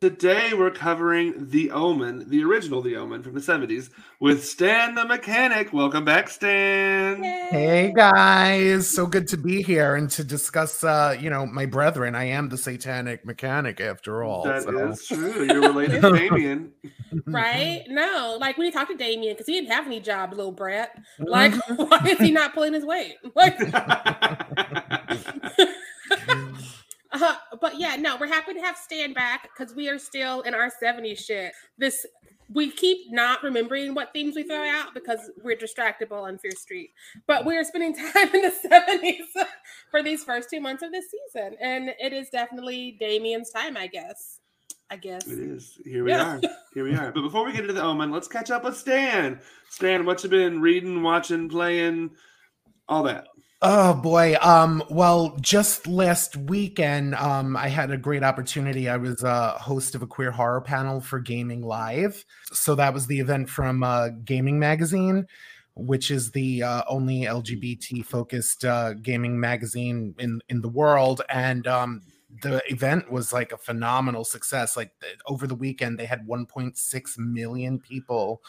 [0.00, 3.90] Today we're covering The Omen, the original The Omen from the 70s,
[4.20, 5.72] with Stan the Mechanic.
[5.72, 7.24] Welcome back, Stan.
[7.24, 7.48] Yay.
[7.50, 12.14] Hey guys, so good to be here and to discuss uh, you know, my brethren.
[12.14, 14.44] I am the satanic mechanic after all.
[14.44, 14.88] That so.
[14.88, 15.44] is true.
[15.44, 16.72] You're related to Damien.
[17.24, 17.84] Right?
[17.88, 20.90] No, like when you talk to Damien, because he didn't have any job, little brat.
[21.18, 21.82] Like, mm-hmm.
[21.88, 23.16] why is he not pulling his weight?
[23.34, 23.58] Like
[27.12, 30.54] uh, but yeah, no, we're happy to have Stan back because we are still in
[30.54, 31.52] our 70s shit.
[31.78, 32.06] This
[32.52, 36.90] we keep not remembering what themes we throw out because we're distractible on Fierce Street.
[37.26, 39.44] But we are spending time in the 70s
[39.90, 41.56] for these first two months of this season.
[41.60, 44.40] And it is definitely Damien's time, I guess.
[44.90, 45.26] I guess.
[45.26, 45.78] It is.
[45.84, 46.36] Here we yeah.
[46.36, 46.40] are.
[46.74, 47.12] Here we are.
[47.12, 49.40] But before we get into the Omen, let's catch up with Stan.
[49.68, 52.10] Stan, what you been reading, watching, playing,
[52.88, 53.26] all that?
[53.60, 54.36] Oh boy.
[54.40, 58.88] Um, well, just last weekend, um, I had a great opportunity.
[58.88, 62.24] I was a host of a queer horror panel for Gayming Live.
[62.52, 65.26] So that was the event from uh, Gayming Magazine,
[65.74, 71.22] which is the uh, only LGBT focused uh, gaming magazine in in the world.
[71.28, 72.02] And um,
[72.42, 74.76] the event was like a phenomenal success.
[74.76, 74.92] Like
[75.26, 78.42] over the weekend, they had 1.6 million people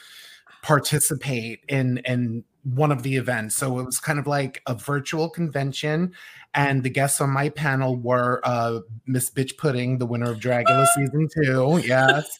[0.61, 3.55] participate in in one of the events.
[3.55, 6.13] So it was kind of like a virtual convention.
[6.53, 10.85] And the guests on my panel were uh, Miss Biqtch Puddin', the winner of Dragula
[10.95, 11.81] season two.
[11.85, 12.39] Yes.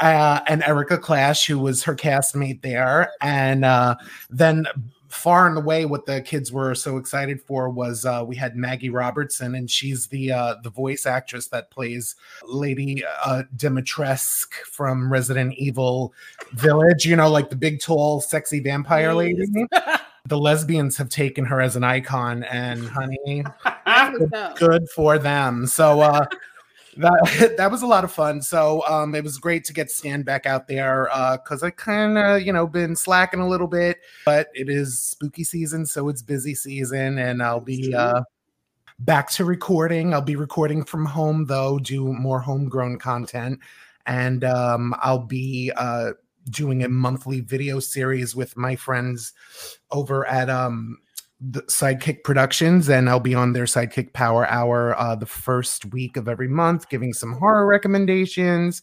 [0.00, 3.12] Uh, and Erika Klash, who was her castmate there.
[3.20, 3.96] And uh,
[4.30, 4.66] then
[5.14, 8.90] far and away what the kids were so excited for was uh, we had Maggie
[8.90, 15.54] Robertson, and she's the uh, the voice actress that plays Lady uh, Dimitrescu from Resident
[15.54, 16.12] Evil
[16.52, 17.06] Village.
[17.06, 19.46] You know, like the big, tall, sexy vampire lady.
[20.26, 23.44] the lesbians have taken her as an icon, and honey,
[24.18, 25.66] good, good for them.
[25.66, 26.26] So.
[26.98, 28.42] That that was a lot of fun.
[28.42, 32.18] So um, it was great to get Stan back out there because uh, I kind
[32.18, 36.22] of you know been slacking a little bit, but it is spooky season, so it's
[36.22, 38.22] busy season, and I'll be uh,
[39.00, 40.14] back to recording.
[40.14, 43.60] I'll be recording from home though, do more homegrown content,
[44.06, 46.12] and um, I'll be uh,
[46.50, 49.32] doing a monthly video series with my friends
[49.90, 50.98] over at um
[51.50, 56.16] the Sidekick Productions, and I'll be on their Sidekick Power Hour uh, the first week
[56.16, 58.80] of every month, giving some horror recommendations.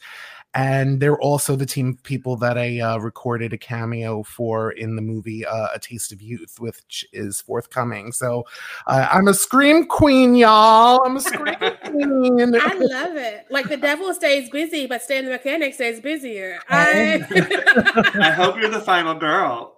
[0.53, 4.97] And they're also the team of people that I uh, recorded a cameo for in
[4.97, 8.11] the movie uh, A Taste of Youth, which is forthcoming.
[8.11, 8.45] So
[8.87, 11.01] uh, I'm a scream queen, y'all.
[11.05, 12.55] I'm a scream queen.
[12.61, 13.45] I love it.
[13.49, 16.59] Like the devil stays busy, but Stan the Mechanic stays busier.
[16.69, 17.23] I,
[18.19, 19.73] I hope you're the final girl.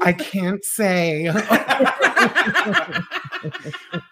[0.00, 1.26] I can't say.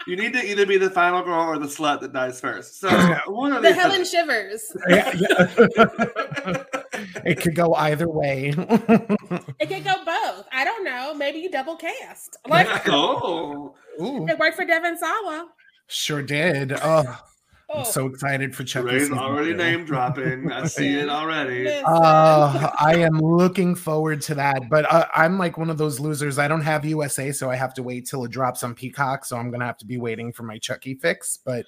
[0.06, 2.81] you need to either be the final girl or the slut that dies first.
[2.81, 2.91] So
[3.26, 4.76] one of the Helen Shivers.
[4.88, 6.65] Yeah, yeah.
[7.25, 8.53] it could go either way.
[8.56, 10.47] it could go both.
[10.53, 11.15] I don't know.
[11.15, 12.37] Maybe you double cast.
[12.48, 15.49] Like oh, it worked for Devon Sawa.
[15.87, 16.72] Sure did.
[16.82, 17.19] Oh.
[17.75, 18.87] I'm so excited for Chucky.
[18.87, 20.53] Ray's already name dropping.
[20.53, 21.69] I see it already.
[21.69, 24.69] Uh, I am looking forward to that.
[24.69, 26.38] But uh, I'm like one of those losers.
[26.38, 29.25] I don't have USA, so I have to wait till it drops on Peacock.
[29.25, 31.38] So I'm gonna have to be waiting for my Chucky fix.
[31.38, 31.66] But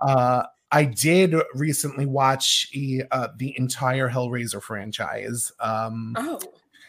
[0.00, 2.70] uh, I did recently watch
[3.10, 5.52] uh, the entire Hellraiser franchise.
[5.60, 6.40] Um, oh.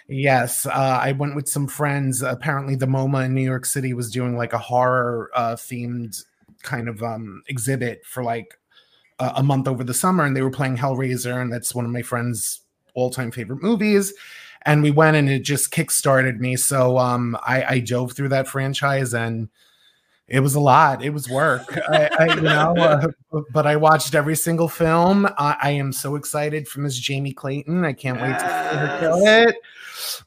[0.07, 2.21] Yes, uh, I went with some friends.
[2.21, 6.23] Apparently, the MoMA in New York City was doing like a horror uh, themed
[6.61, 8.59] kind of um, exhibit for like
[9.19, 11.91] a, a month over the summer, and they were playing Hellraiser, and that's one of
[11.91, 12.61] my friends'
[12.93, 14.13] all-time favorite movies.
[14.65, 16.55] And we went, and it just kick-started me.
[16.55, 19.49] So um, I, I dove through that franchise, and
[20.33, 21.03] it was a lot.
[21.03, 22.73] It was work, I, I, you know.
[23.33, 25.25] Uh, but I watched every single film.
[25.39, 27.83] I, I, am so excited for Miss Jamie Clayton.
[27.83, 29.55] I can't wait to see her kill it.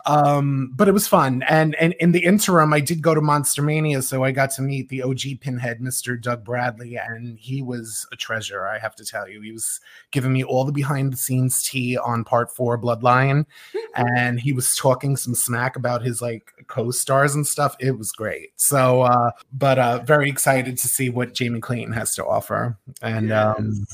[0.07, 1.43] Um, but it was fun.
[1.49, 4.63] And and in the interim, I did go to Monster Mania, so I got to
[4.63, 6.21] meet the OG Pinhead, Mr.
[6.21, 8.67] Doug Bradley, and he was a treasure.
[8.67, 9.81] I have to tell you, he was
[10.11, 13.47] giving me all the behind the scenes tea on Part Four, Bloodline,
[13.95, 17.77] and he was talking some smack about his like co-stars and stuff.
[17.81, 18.51] It was great.
[18.57, 22.79] So, uh, but uh, very excited to see what Jamie Clayton has to offer.
[23.03, 23.57] And yes.
[23.59, 23.87] um,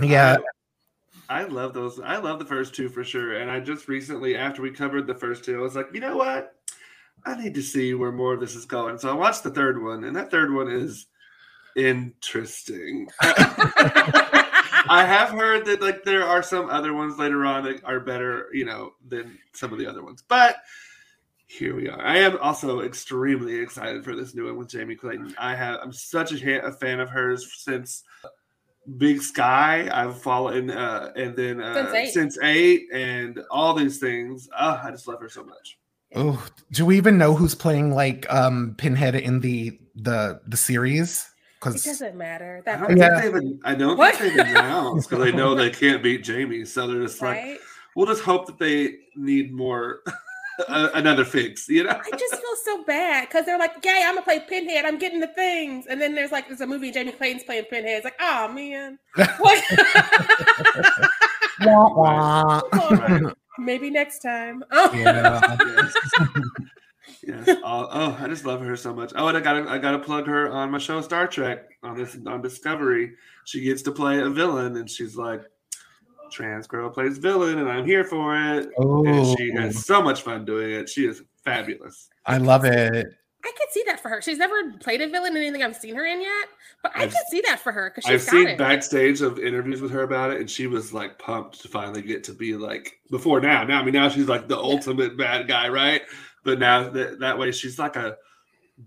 [0.00, 0.36] yeah.
[1.28, 1.98] I love those.
[2.00, 3.38] I love the first two for sure.
[3.38, 6.16] And I just recently, after we covered the first two, I was like, you know
[6.16, 6.54] what?
[7.24, 8.98] I need to see where more of this is going.
[8.98, 11.06] So I watched the third one, and that third one is
[11.76, 13.08] interesting.
[14.88, 18.48] I have heard that like there are some other ones later on that are better,
[18.52, 20.22] you know, than some of the other ones.
[20.26, 20.56] But
[21.52, 22.00] here we are.
[22.00, 25.34] I am also extremely excited for this new one with Jamie Clayton.
[25.38, 28.04] I have I'm such a, a fan of hers since
[28.96, 29.88] Big Sky.
[29.92, 32.12] I've followed uh, and then uh, since, eight.
[32.12, 34.48] since eight and all these things.
[34.58, 35.78] Oh, I just love her so much.
[36.14, 41.28] Oh, do we even know who's playing like um Pinhead in the the the series?
[41.60, 42.62] Because it doesn't matter.
[42.64, 43.20] That I don't yeah.
[43.20, 44.16] think they've I don't what?
[44.16, 47.50] think they've announced because they know they can't beat Jamie, so they're just right?
[47.52, 47.60] like,
[47.94, 50.00] we'll just hope that they need more.
[50.68, 51.90] another fix, you know.
[51.90, 54.84] I just feel so bad because they're like, "Yeah, I'm gonna play Pinhead.
[54.84, 57.96] I'm getting the things," and then there's like, there's a movie Jamie Clayton's playing Pinhead.
[57.96, 58.98] It's like, oh man,
[59.38, 59.62] what?
[63.58, 64.64] Maybe next time.
[64.70, 64.90] Oh.
[67.24, 67.46] Yeah.
[67.46, 67.58] yes.
[67.62, 69.12] Oh, oh, I just love her so much.
[69.14, 72.16] Oh, and I gotta I gotta plug her on my show Star Trek on this
[72.26, 73.12] on Discovery.
[73.44, 75.42] She gets to play a villain, and she's like,
[76.32, 78.70] trans girl plays villain, and I'm here for it.
[78.78, 79.06] Oh.
[79.06, 79.80] And she has oh.
[79.80, 80.88] so much fun doing it.
[80.88, 82.08] She is fabulous.
[82.26, 83.06] I love it.
[83.44, 84.22] I could see that for her.
[84.22, 86.48] She's never played a villain in anything I've seen her in yet,
[86.82, 88.58] but I I've, could see that for her because I've seen it.
[88.58, 92.22] backstage of interviews with her about it, and she was like pumped to finally get
[92.24, 93.64] to be like before now.
[93.64, 94.62] Now, I mean, now she's like the yeah.
[94.62, 96.02] ultimate bad guy, right?
[96.44, 98.16] But now that that way, she's like a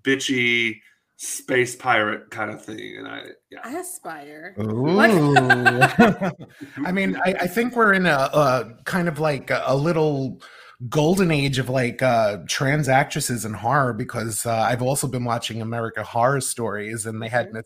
[0.03, 0.79] bitchy
[1.17, 2.97] space pirate kind of thing.
[2.97, 3.59] And I, yeah.
[3.63, 4.55] I aspire.
[4.59, 4.99] Ooh.
[4.99, 10.41] I mean, I, I, think we're in a, a kind of like a, a, little
[10.89, 15.61] golden age of like uh, trans actresses in horror because uh, I've also been watching
[15.61, 17.57] America Horror Stories and they had mm-hmm.
[17.57, 17.65] Miss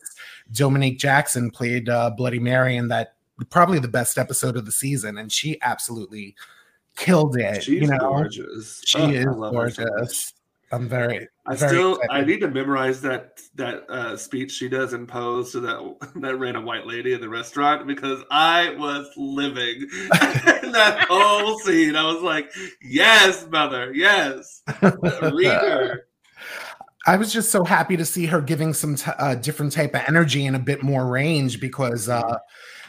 [0.52, 3.14] Dominique Jackson played uh, Bloody Mary in that
[3.48, 6.34] probably the best episode of the season, and she absolutely
[6.96, 7.62] killed it.
[7.62, 7.98] She's you know?
[7.98, 8.82] gorgeous.
[8.84, 10.32] She oh, is gorgeous.
[10.72, 11.26] I'm very.
[11.46, 12.00] I still.
[12.10, 16.38] I need to memorize that that uh, speech she does in Pose to that that
[16.38, 21.96] random white lady in the restaurant because I was living that whole scene.
[21.96, 22.52] I was like,
[22.82, 26.06] "Yes, mother, yes, read her."
[27.06, 30.02] I was just so happy to see her giving some t- uh, different type of
[30.06, 32.38] energy and a bit more range because, uh,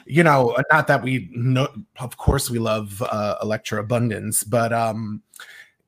[0.05, 5.21] you know, not that we know, of course, we love uh, Elektra Abundance, but um,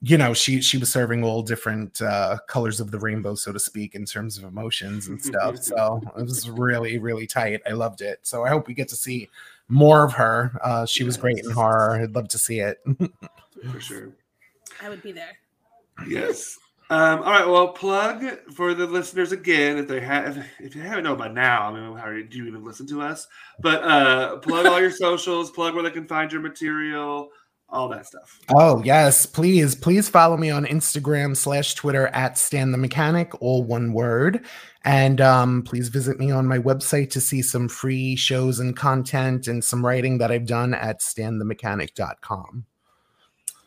[0.05, 3.59] you know she she was serving all different uh colors of the rainbow so to
[3.59, 5.57] speak in terms of emotions and stuff.
[5.59, 7.61] So it was really really tight.
[7.65, 8.19] I loved it.
[8.21, 9.29] So i hope we get to see
[9.69, 10.51] more of her.
[10.61, 11.07] Uh she yes.
[11.07, 11.95] was great in horror.
[11.95, 12.83] I'd love to see it.
[13.71, 14.09] For sure.
[14.81, 15.37] I would be there.
[16.05, 16.57] Yes.
[16.89, 18.23] Um, all right, well, plug
[18.53, 21.69] for the listeners again if they have if you haven't known by now.
[21.69, 23.25] I mean, how do you even listen to us?
[23.61, 27.29] But uh, plug all your socials, plug where they can find your material
[27.73, 28.39] all that stuff.
[28.55, 33.63] Oh yes, please, please follow me on Instagram slash Twitter at Stan the Mechanic, all
[33.63, 34.45] one word.
[34.85, 39.47] And um, please visit me on my website to see some free shows and content
[39.47, 42.65] and some writing that I've done at stanthemechanic.com.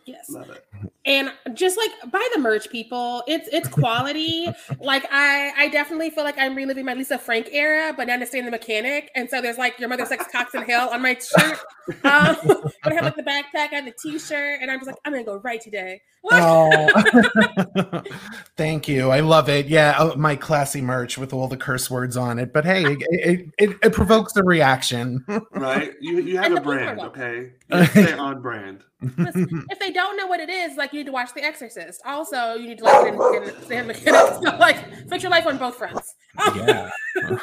[0.06, 0.30] Yes.
[0.30, 0.64] Love it.
[1.04, 3.25] And just like buy the merch, people.
[3.26, 4.47] It's it's quality.
[4.80, 8.45] like I I definitely feel like I'm reliving my Lisa Frank era, but now Stan
[8.45, 9.11] the mechanic.
[9.16, 11.59] And so there's like your mother sex cocks and hell on my shirt.
[12.02, 12.37] Um,
[12.83, 15.23] but I have like the backpack and the t-shirt, and I'm just like, I'm gonna
[15.23, 16.02] go right today.
[16.33, 18.02] Oh.
[18.56, 19.11] Thank you.
[19.11, 19.66] I love it.
[19.66, 22.52] Yeah, oh, my classy merch with all the curse words on it.
[22.52, 25.25] But hey, it it, it provokes a reaction.
[25.52, 25.92] right?
[26.00, 27.52] You you have and a brand, okay?
[27.90, 28.83] Stay on brand.
[29.02, 32.00] if they don't know what it is, like you need to watch The Exorcist.
[32.06, 34.38] Also, you need to like stand mechanics.
[34.42, 36.14] So, like fix your life on both fronts.
[36.56, 36.90] Yeah.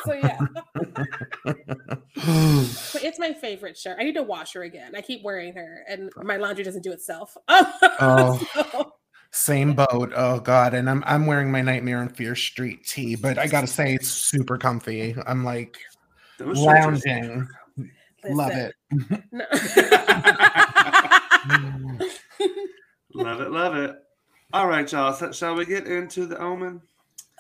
[0.06, 0.38] so yeah.
[2.16, 3.98] but it's my favorite shirt.
[4.00, 4.96] I need to wash her again.
[4.96, 7.36] I keep wearing her, and my laundry doesn't do itself.
[7.48, 8.42] oh.
[8.54, 8.66] so.
[9.32, 10.12] Same boat.
[10.16, 13.68] Oh god, and I'm I'm wearing my Nightmare on Fierce Street tee, but I gotta
[13.68, 15.16] say it's super comfy.
[15.26, 15.78] I'm like
[16.40, 17.48] lounging.
[18.30, 18.76] Love it.
[23.14, 23.96] love it, love it.
[24.54, 25.14] All right, y'all.
[25.14, 26.82] So, shall we get into the omen?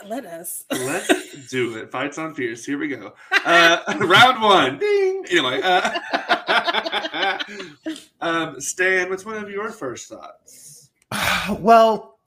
[0.07, 0.65] Let us.
[0.71, 1.91] Let's do it.
[1.91, 2.65] Fights on fears.
[2.65, 3.13] Here we go.
[3.45, 4.79] Uh, round one.
[4.79, 5.25] Ding.
[5.29, 7.39] Anyway, uh,
[8.21, 10.72] um, Stan, what's one of your first thoughts?
[11.59, 12.17] Well,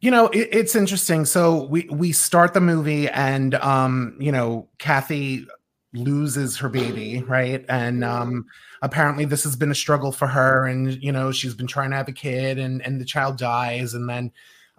[0.00, 1.24] you know, it, it's interesting.
[1.24, 5.46] So we we start the movie, and um, you know, Kathy
[5.92, 7.64] loses her baby, right?
[7.68, 8.46] And um,
[8.82, 11.96] apparently this has been a struggle for her, and you know, she's been trying to
[11.96, 14.32] have a kid, and and the child dies, and then.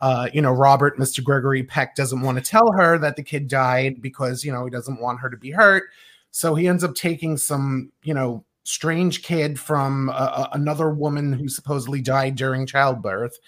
[0.03, 1.23] Uh, you know, Robert, Mr.
[1.23, 4.71] Gregory Peck doesn't want to tell her that the kid died because, you know, he
[4.71, 5.83] doesn't want her to be hurt.
[6.31, 10.11] So he ends up taking some, you know, strange kid from
[10.53, 13.39] another woman who supposedly died during childbirth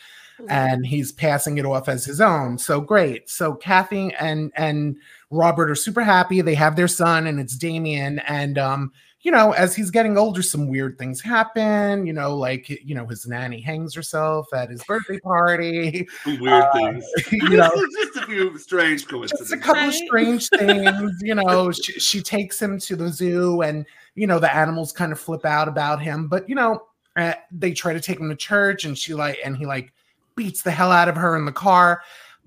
[0.49, 2.57] and he's passing it off as his own.
[2.57, 3.29] So great.
[3.29, 4.97] So Kathy and and
[5.29, 6.41] Robert are super happy.
[6.41, 8.19] They have their son, and it's Damien.
[8.19, 8.91] And um,
[9.23, 12.05] you know, as he's getting older, some weird things happen.
[12.05, 16.07] You know, like you know, his nanny hangs herself at his birthday party.
[16.25, 17.05] Weird Uh, things.
[17.31, 19.51] You know, just a few strange just coincidences.
[19.53, 21.11] a couple of strange things.
[21.21, 25.13] You know, she, she takes him to the zoo, and you know, the animals kind
[25.13, 26.27] of flip out about him.
[26.27, 26.83] But you know,
[27.15, 29.93] uh, they try to take him to church, and she like, and he like
[30.35, 32.01] beats the hell out of her in the car.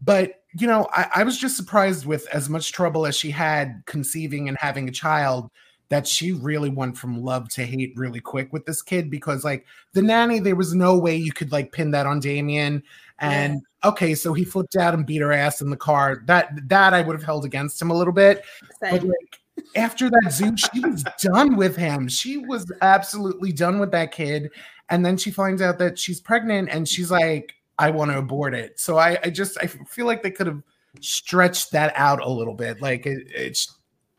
[0.05, 3.83] But you know, I, I was just surprised with as much trouble as she had
[3.87, 5.51] conceiving and having a child
[5.89, 9.65] that she really went from love to hate really quick with this kid because like
[9.93, 12.83] the nanny, there was no way you could like pin that on Damien.
[13.19, 16.23] And okay, so he flipped out and beat her ass in the car.
[16.27, 18.45] That that I would have held against him a little bit.
[18.81, 19.41] But like
[19.75, 22.09] after that Zoom, she was done with him.
[22.09, 24.51] She was absolutely done with that kid.
[24.89, 28.55] And then she finds out that she's pregnant and she's like, I want to abort
[28.55, 28.79] it.
[28.79, 30.63] So I, I just I feel like they could have
[31.01, 32.81] stretched that out a little bit.
[32.81, 33.76] Like it, it's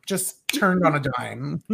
[0.08, 1.64] just turned on a dime.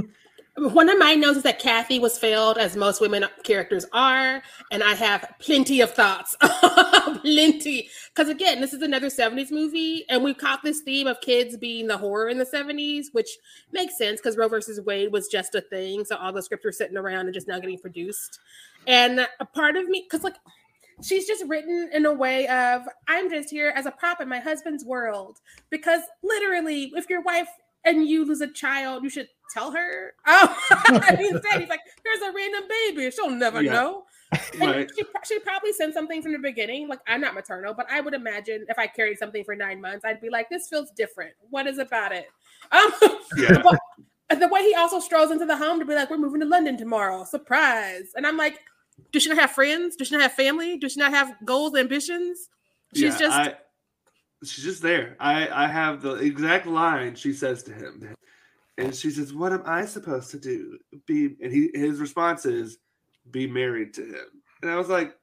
[0.55, 4.83] One of my notes is that Kathy was failed, as most women characters are, and
[4.83, 6.35] I have plenty of thoughts.
[7.21, 7.89] plenty.
[8.13, 11.87] Because again, this is another 70s movie, and we caught this theme of kids being
[11.87, 13.29] the horror in the 70s, which
[13.71, 16.05] makes sense because Roe versus Wade was just a thing.
[16.05, 18.37] So all the scripts were sitting around and just now getting produced.
[18.85, 20.35] And a part of me, because like
[21.01, 24.39] she's just written in a way of I'm just here as a prop in my
[24.39, 25.39] husband's world.
[25.71, 27.47] Because literally, if your wife
[27.85, 30.13] and you lose a child, you should tell her.
[30.27, 30.57] Oh,
[31.09, 33.11] instead, he's like, "There's a random baby.
[33.11, 33.73] She'll never Yeah.
[33.73, 34.03] know."
[34.59, 34.89] Right.
[34.97, 36.87] she, she probably sent something from the beginning.
[36.87, 40.03] Like, I'm not maternal, but I would imagine if I carried something for nine months,
[40.05, 41.33] I'd be like, "This feels different.
[41.49, 42.27] What is about it?"
[42.71, 42.91] Um,
[43.37, 43.61] Yeah.
[43.61, 46.47] but the way he also strolls into the home to be like, "We're moving to
[46.47, 48.59] London tomorrow, surprise!" And I'm like,
[49.11, 49.95] "Does she not have friends?
[49.95, 50.77] Does she not have family?
[50.77, 52.49] Does she not have goals, ambitions?"
[52.95, 53.55] She's Yeah, just I,
[54.45, 55.15] she's just there.
[55.19, 58.15] I I have the exact line she says to him,
[58.77, 62.77] and she says, "What am I supposed to do?" Be and he his response is,
[63.31, 64.25] "Be married to him."
[64.61, 65.15] And I was like,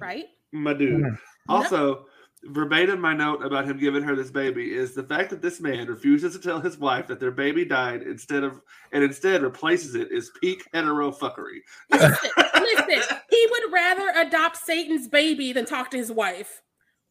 [0.00, 0.26] right.
[0.52, 1.18] "My dude." Mhm.
[1.48, 2.06] Also,
[2.44, 5.86] verbatim, my note about him giving her this baby is the fact that this man
[5.86, 8.60] refuses to tell his wife that their baby died instead of
[8.92, 11.60] and instead replaces it is peak hetero fuckery.
[11.90, 12.30] Listen,
[12.88, 16.62] listen, he would rather adopt Satan's baby than talk to his wife.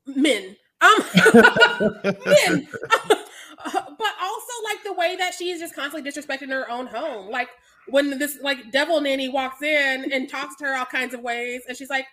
[0.05, 0.55] Men.
[0.85, 2.67] Um men.
[3.73, 7.29] but also like the way that she is just constantly disrespecting her own home.
[7.29, 7.49] Like
[7.87, 11.63] when this like devil nanny walks in and talks to her all kinds of ways,
[11.67, 12.05] and she's like,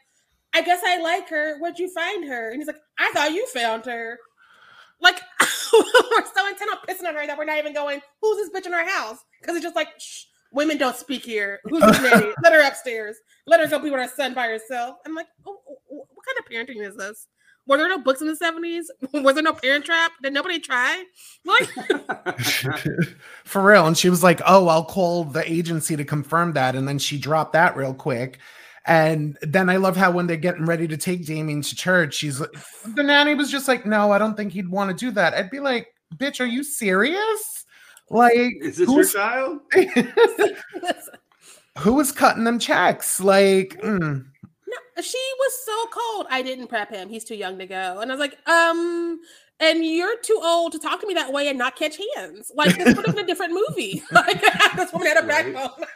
[0.54, 1.58] I guess I like her.
[1.58, 2.50] Where'd you find her?
[2.50, 4.18] And he's like, I thought you found her.
[5.00, 5.20] Like
[5.72, 8.66] we're so intent on pissing on her that we're not even going, who's this bitch
[8.66, 9.18] in our house?
[9.40, 11.60] Because it's just like, shh, women don't speak here.
[11.64, 12.32] Who's this nanny?
[12.42, 13.16] Let her upstairs.
[13.46, 14.96] Let her go be with her son by herself.
[15.04, 17.26] I'm like, oh, what kind of parenting is this?
[17.72, 18.84] Were there no books in the 70s?
[19.24, 20.12] Was there no parent trap?
[20.22, 21.04] Did nobody try?
[21.46, 21.70] Like,
[23.44, 23.86] For real.
[23.86, 26.76] And she was like, Oh, I'll call the agency to confirm that.
[26.76, 28.40] And then she dropped that real quick.
[28.84, 32.40] And then I love how when they're getting ready to take Damien to church, she's
[32.40, 32.50] like,
[32.94, 35.32] the nanny was just like, No, I don't think he'd want to do that.
[35.32, 37.64] I'd be like, Bitch, are you serious?
[38.10, 39.60] Like, is this your child?
[39.72, 41.14] listen,
[41.78, 43.18] who was cutting them checks?
[43.18, 44.26] Like, mm.
[45.00, 46.26] She was so cold.
[46.30, 47.08] I didn't prep him.
[47.08, 48.00] He's too young to go.
[48.00, 49.20] And I was like, um,
[49.60, 52.50] and you're too old to talk to me that way and not catch hands.
[52.54, 54.02] Like this would have been a different movie.
[54.12, 54.40] Like
[54.76, 55.54] this woman had a Right.
[55.54, 55.86] backbone.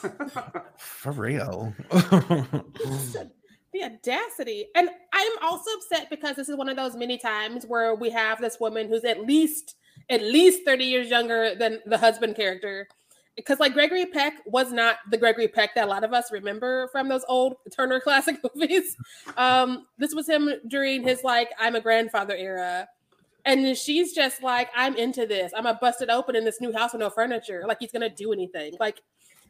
[0.78, 1.72] for real.
[1.90, 4.66] the audacity.
[4.74, 8.40] And I'm also upset because this is one of those many times where we have
[8.40, 9.76] this woman who's at least
[10.10, 12.88] at least 30 years younger than the husband character.
[13.38, 16.88] Because like Gregory Peck was not the Gregory Peck that a lot of us remember
[16.88, 18.96] from those old Turner classic movies.
[19.36, 22.88] Um, this was him during his like I'm a grandfather era.
[23.44, 25.52] And she's just like, I'm into this.
[25.56, 27.64] I'm gonna bust it open in this new house with no furniture.
[27.66, 28.74] Like he's gonna do anything.
[28.78, 29.00] Like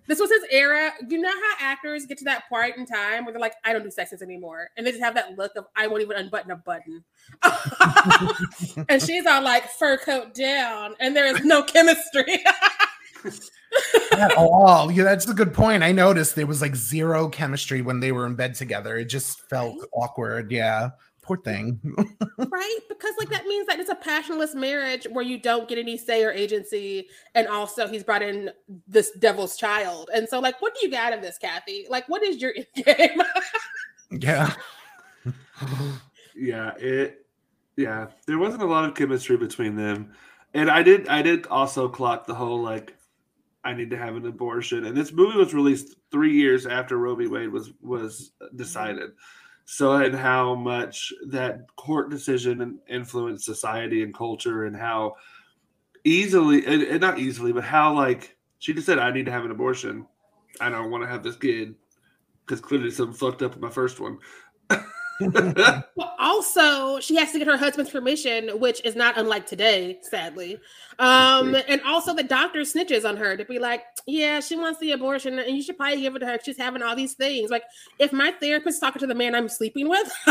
[0.08, 0.92] this was his era.
[1.08, 3.84] You know how actors get to that point in time where they're like, I don't
[3.84, 4.70] do sexes anymore.
[4.76, 7.04] And they just have that look of I won't even unbutton a button.
[8.88, 12.42] and she's all like fur coat down, and there is no chemistry.
[14.12, 14.66] At all.
[14.66, 15.82] Oh, oh, yeah, that's a good point.
[15.82, 18.96] I noticed there was like zero chemistry when they were in bed together.
[18.96, 20.50] It just felt awkward.
[20.50, 20.90] Yeah.
[21.22, 21.80] Poor thing.
[22.38, 22.78] right?
[22.88, 26.24] Because like that means that it's a passionless marriage where you don't get any say
[26.24, 28.50] or agency, and also he's brought in
[28.88, 30.10] this devil's child.
[30.12, 31.86] And so, like, what do you get out of this, Kathy?
[31.88, 33.22] Like, what is your game?
[34.10, 34.52] yeah.
[36.34, 37.24] yeah, it
[37.78, 40.12] yeah, there wasn't a lot of chemistry between them.
[40.52, 42.97] And I did I did also clock the whole like
[43.68, 44.86] I need to have an abortion.
[44.86, 47.26] And this movie was released three years after Roe v.
[47.26, 49.10] Wade was was decided.
[49.66, 55.14] so and how much that court decision influenced society and culture and how
[56.04, 59.44] easily and, and not easily but how like she just said i need to have
[59.44, 60.06] an abortion
[60.58, 61.74] i don't want to have this kid
[62.46, 64.16] because clearly something fucked up in my first one
[66.18, 70.58] also, she has to get her husband's permission, which is not unlike today, sadly.
[70.98, 74.92] Um, and also the doctor snitches on her to be like, yeah, she wants the
[74.92, 76.38] abortion, and you should probably give it to her.
[76.44, 77.50] She's having all these things.
[77.50, 77.64] Like,
[77.98, 80.12] if my therapist is talking to the man I'm sleeping with,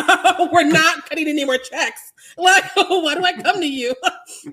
[0.51, 2.13] we're not cutting any more checks.
[2.37, 3.95] Like, why do I come to you?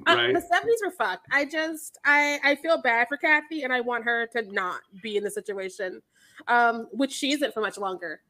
[0.06, 0.30] Right.
[0.30, 1.26] Uh, the 70s were fucked.
[1.32, 5.16] I just, I, I feel bad for Kathy, and I want her to not be
[5.16, 6.00] in the situation,
[6.46, 8.20] um, which she isn't for much longer.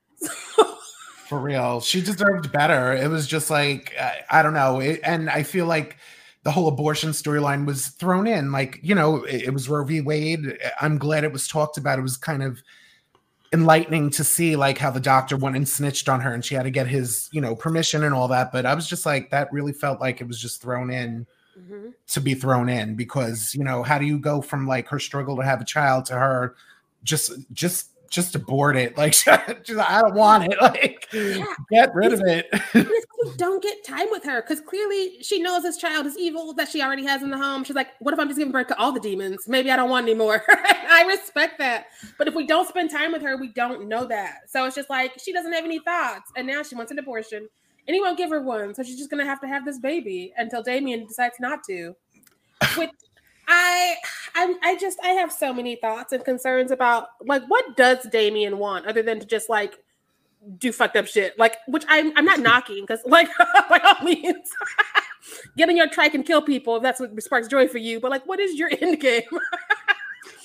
[1.29, 1.81] For real.
[1.81, 2.93] She deserved better.
[2.93, 4.81] It was just like, I, I don't know.
[4.81, 5.97] It, and I feel like
[6.43, 8.53] the whole abortion storyline was thrown in.
[8.53, 10.03] Like, you know, it, it was Roe v.
[10.03, 10.59] Wade.
[10.81, 11.99] I'm glad it was talked about.
[11.99, 12.63] It was kind of
[13.55, 16.65] enlightening to see like how the doctor went and snitched on her and she had
[16.65, 18.53] to get his, you know, permission and all that.
[18.53, 21.27] But I was just like, that really felt like it was just thrown in.
[21.57, 21.91] Mm-hmm.
[22.09, 25.37] to be thrown in because you know how do you go from like her struggle
[25.37, 26.57] to have a child to her
[27.05, 28.97] just just just abort it.
[28.97, 29.13] Like,
[29.65, 30.59] just, I don't want it.
[30.65, 31.45] Like, yeah.
[31.71, 32.49] get rid of it.
[33.37, 36.83] don't get time with her because clearly she knows this child is evil that she
[36.83, 37.65] already has in the home.
[37.65, 39.47] She's like, what if I'm just giving birth to all the demons?
[39.47, 40.43] Maybe I don't want anymore.
[40.49, 41.87] I respect that.
[42.17, 44.49] But if we don't spend time with her, we don't know that.
[44.49, 46.31] So it's just like she doesn't have any thoughts.
[46.37, 47.47] And now she wants an abortion
[47.87, 48.75] and he won't give her one.
[48.75, 51.95] So she's just going to have to have this baby until Damien decides not to.
[52.77, 52.91] Which
[53.49, 53.97] I,
[54.35, 58.59] I, I just, I have so many thoughts and concerns about like what does Damien
[58.59, 59.79] want other than to just like
[60.59, 63.29] do fucked up shit, like which I'm, I'm not knocking because like
[63.69, 64.51] by all means,
[65.57, 66.77] get on your trike and kill people.
[66.77, 68.01] If that's what sparks joy for you.
[68.01, 69.23] But like, what is your end game?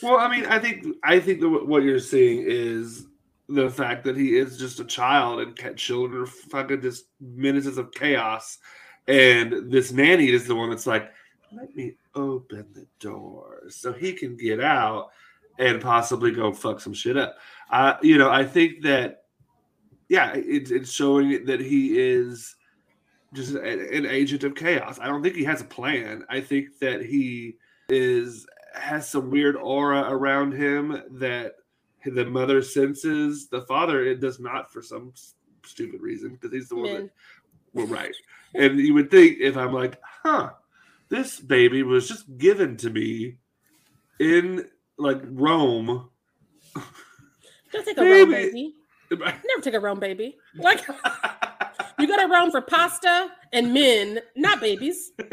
[0.02, 3.08] well, I mean, I think, I think that what you're seeing is
[3.48, 7.92] the fact that he is just a child and children are fucking just menaces of
[7.92, 8.60] chaos,
[9.08, 11.12] and this nanny is the one that's like
[11.52, 15.10] let me open the door so he can get out
[15.58, 17.36] and possibly go fuck some shit up.
[17.70, 19.24] Uh, you know, I think that,
[20.08, 22.56] yeah, it, it's showing that he is
[23.34, 25.00] just an, an agent of chaos.
[25.00, 26.24] I don't think he has a plan.
[26.30, 27.58] I think that he
[27.90, 31.56] is has some weird aura around him that
[32.06, 33.48] the mother senses.
[33.48, 35.14] The father it does not for some
[35.66, 37.10] stupid reason because he's the one that
[37.74, 38.16] well, right.
[38.56, 40.52] And you would think if I'm like, huh,
[41.10, 43.38] this baby was just given to me
[44.20, 44.66] in
[44.98, 46.10] like Rome.
[47.72, 48.20] Don't take a baby.
[48.20, 48.76] Rome baby.
[49.12, 50.38] Never take a Rome baby.
[50.56, 50.86] Like
[52.00, 55.12] you got to Rome for pasta and men, not babies.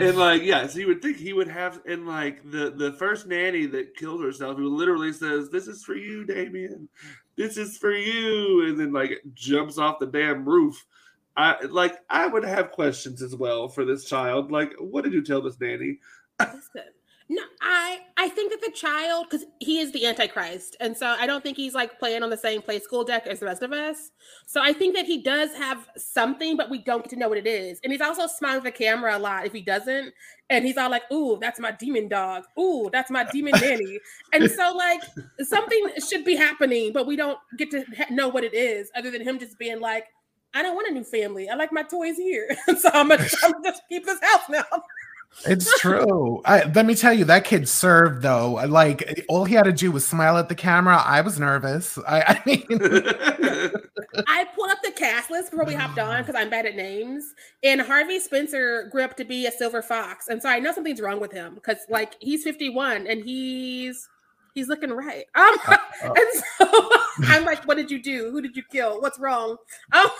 [0.00, 3.26] and like, yeah, so you would think he would have, and like the the first
[3.26, 6.88] nanny that killed herself, who literally says, "This is for you, Damien.
[7.36, 10.86] This is for you," and then like jumps off the damn roof
[11.38, 14.50] I like I would have questions as well for this child.
[14.50, 15.98] Like, what did you tell this nanny?
[16.40, 16.82] Listen,
[17.28, 21.28] no, I I think that the child because he is the antichrist, and so I
[21.28, 23.72] don't think he's like playing on the same play school deck as the rest of
[23.72, 24.10] us.
[24.46, 27.38] So I think that he does have something, but we don't get to know what
[27.38, 27.78] it is.
[27.84, 30.12] And he's also smiling at the camera a lot if he doesn't.
[30.50, 32.46] And he's all like, "Ooh, that's my demon dog.
[32.58, 34.00] Ooh, that's my demon nanny."
[34.32, 35.02] and so like
[35.42, 39.22] something should be happening, but we don't get to know what it is, other than
[39.22, 40.06] him just being like
[40.54, 41.48] I don't want a new family.
[41.48, 42.56] I like my toys here.
[42.78, 44.64] so I'm gonna, I'm gonna just keep this house now.
[45.46, 46.40] It's true.
[46.44, 48.52] I, let me tell you, that kid served though.
[48.66, 51.02] Like all he had to do was smile at the camera.
[51.04, 51.98] I was nervous.
[52.06, 52.64] I, I mean,
[54.26, 56.26] I pulled up the cast list before we hopped on mm.
[56.26, 57.34] because I'm bad at names.
[57.62, 61.00] And Harvey Spencer grew up to be a silver fox, and so I know something's
[61.00, 64.08] wrong with him because like he's 51 and he's
[64.58, 65.24] he's looking right.
[65.34, 66.90] Um, uh, uh, and so
[67.28, 68.30] I'm like, what did you do?
[68.30, 69.00] Who did you kill?
[69.00, 69.56] What's wrong?
[69.92, 70.10] Um,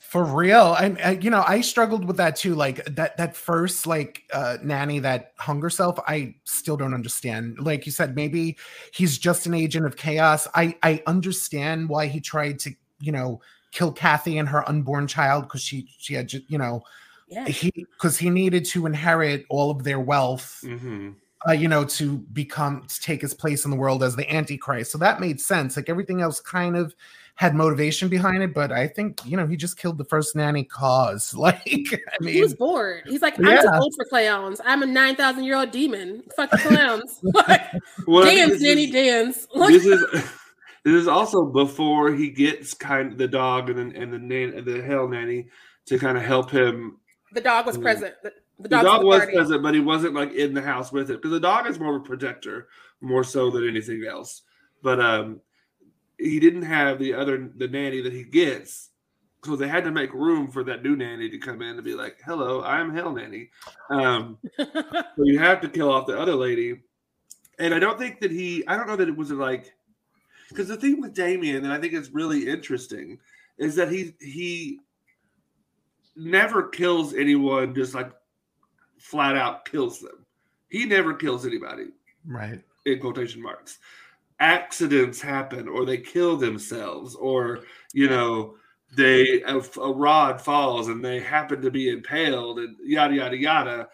[0.00, 2.56] for real, I, I, you know I struggled with that too.
[2.56, 6.00] Like that that first like uh, nanny that hung herself.
[6.06, 7.60] I still don't understand.
[7.60, 8.58] Like you said, maybe
[8.92, 10.48] he's just an agent of chaos.
[10.54, 15.44] I I understand why he tried to you know kill Kathy and her unborn child
[15.44, 16.82] because she she had just, you know
[17.28, 17.46] yeah.
[17.46, 20.60] he because he needed to inherit all of their wealth.
[20.64, 21.10] Mm-hmm
[21.48, 24.92] uh, you know, to become to take his place in the world as the Antichrist.
[24.92, 25.76] So that made sense.
[25.76, 26.94] Like everything else kind of
[27.40, 30.64] had motivation behind it, but I think you know he just killed the first nanny
[30.64, 31.34] cause.
[31.40, 33.04] Like I mean, he was bored.
[33.06, 33.62] He's like, I'm yeah.
[33.62, 34.60] too old for clowns.
[34.66, 36.22] I'm a nine thousand year old demon.
[36.36, 37.18] Fuck the clowns.
[37.48, 37.62] like,
[38.06, 39.46] well, dance, nanny, is, dance.
[39.54, 40.04] this is
[40.84, 44.62] this is also before he gets kind of the dog and then and the nan-
[44.66, 45.48] the hell nanny
[45.86, 46.98] to kind of help him.
[47.32, 48.14] The dog was present.
[48.22, 51.30] The, the dog was present, but he wasn't like in the house with it because
[51.30, 52.68] the dog is more of a protector,
[53.00, 54.42] more so than anything else.
[54.82, 55.40] But um,
[56.18, 58.88] he didn't have the other the nanny that he gets.
[59.44, 61.94] So they had to make room for that new nanny to come in and be
[61.94, 63.50] like, "Hello, I'm Hell Nanny."
[63.88, 66.82] Um, so you have to kill off the other lady,
[67.58, 68.66] and I don't think that he.
[68.66, 69.72] I don't know that it was like
[70.50, 73.18] because the thing with Damien, and I think it's really interesting,
[73.56, 74.80] is that he he
[76.16, 78.12] never kills anyone just like
[79.00, 80.24] flat out kills them.
[80.68, 81.86] He never kills anybody
[82.24, 82.62] Right.
[82.86, 83.78] in quotation marks.
[84.38, 87.60] Accidents happen, or they kill themselves, or
[87.92, 88.56] you know,
[88.96, 93.88] they a, a rod falls and they happen to be impaled, and yada yada yada.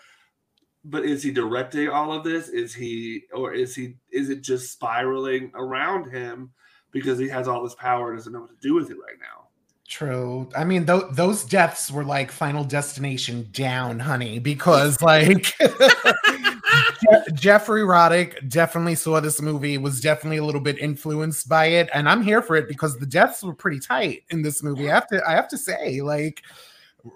[0.85, 2.49] But is he directing all of this?
[2.49, 3.97] Is he, or is he?
[4.13, 6.53] Is it just spiraling around him
[6.93, 9.19] because he has all this power and doesn't know what to do with it right
[9.21, 9.46] now?
[9.89, 10.49] True.
[10.57, 17.85] I mean, th- those deaths were like Final Destination down, honey, because like Je- Jeffrey
[17.85, 22.23] Reddick definitely saw this movie, was definitely a little bit influenced by it, and I'm
[22.23, 24.91] here for it because the deaths were pretty tight in this movie.
[24.91, 26.43] I have to, I have to say, like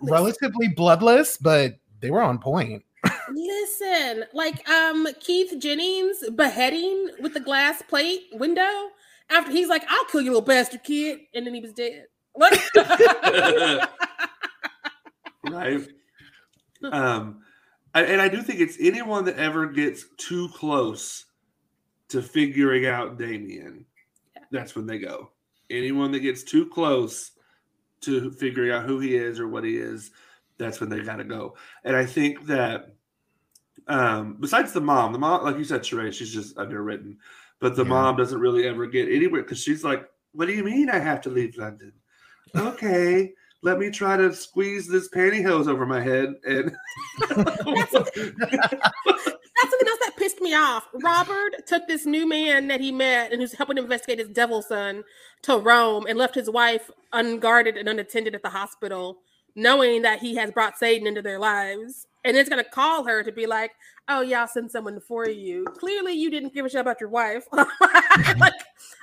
[0.03, 2.85] relatively bloodless, but they were on point.
[3.33, 8.91] Listen, like um Keith Jennings beheading with the glass plate window
[9.29, 12.07] after he's like, "I'll kill you, little bastard kid," and then he was dead.
[12.41, 12.61] Like,
[15.51, 15.81] right?
[16.93, 17.43] Um,
[17.95, 21.27] I- and I do think it's anyone that ever gets too close
[22.09, 23.85] to figuring out Damien,
[24.51, 25.31] that's when they go.
[25.71, 27.33] Anyone that gets too close
[28.03, 30.11] to figuring out who he is or what he is,
[30.59, 31.57] that's when they gotta go.
[31.85, 32.95] And I think that
[33.89, 37.19] um, besides the mom, the mom, like you said, Sharai, she's just underwritten,
[37.61, 37.91] but the Yeah.
[37.91, 41.21] mom doesn't really ever get anywhere because she's like, "What do you mean I have
[41.23, 41.93] to leave London?"
[42.57, 43.33] Okay,
[43.63, 46.75] let me try to squeeze this pantyhose over my head and
[47.29, 50.89] That's something else that pissed me off.
[50.95, 55.05] Robert took this new man that he met and who's helping investigate his devil son
[55.43, 59.19] to Rome and left his wife unguarded and unattended at the hospital,
[59.55, 62.07] knowing that he has brought Satan into their lives.
[62.25, 63.73] And it's gonna call her to be like,
[64.09, 67.09] "Oh yeah, I'll send someone for you." Clearly, you didn't give a shit about your
[67.09, 67.45] wife.
[67.53, 68.53] like,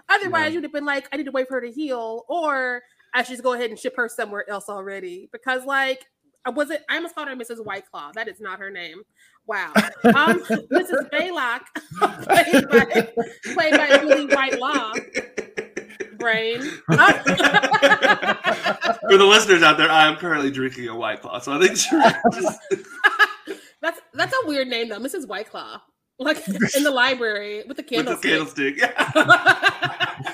[0.10, 0.50] otherwise, Yeah.
[0.50, 3.34] you'd have been like, "I need to wait for her to heal," or I should
[3.34, 5.30] just go ahead and ship her somewhere else already.
[5.32, 6.06] Because, like,
[6.46, 6.84] I was it?
[6.90, 7.58] I almost called her Mrs.
[7.60, 8.14] Whiteclaw.
[8.14, 9.02] That is not her name.
[9.48, 9.72] Wow.
[9.76, 10.40] Um,
[10.72, 11.10] Mrs.
[11.10, 11.62] Baylock,
[12.24, 12.86] played by,
[13.54, 14.94] played by Billie Whitelaw.
[16.18, 16.62] Brain.
[19.10, 21.76] For the listeners out there, I am currently drinking a white claw, so I think
[21.76, 22.60] just
[23.82, 25.26] that's that's a weird name though, Mrs.
[25.26, 25.80] Whiteclaw.
[26.20, 28.78] Like in the library with the with the candlestick.
[28.78, 28.78] candlestick.
[28.78, 30.34] Yeah.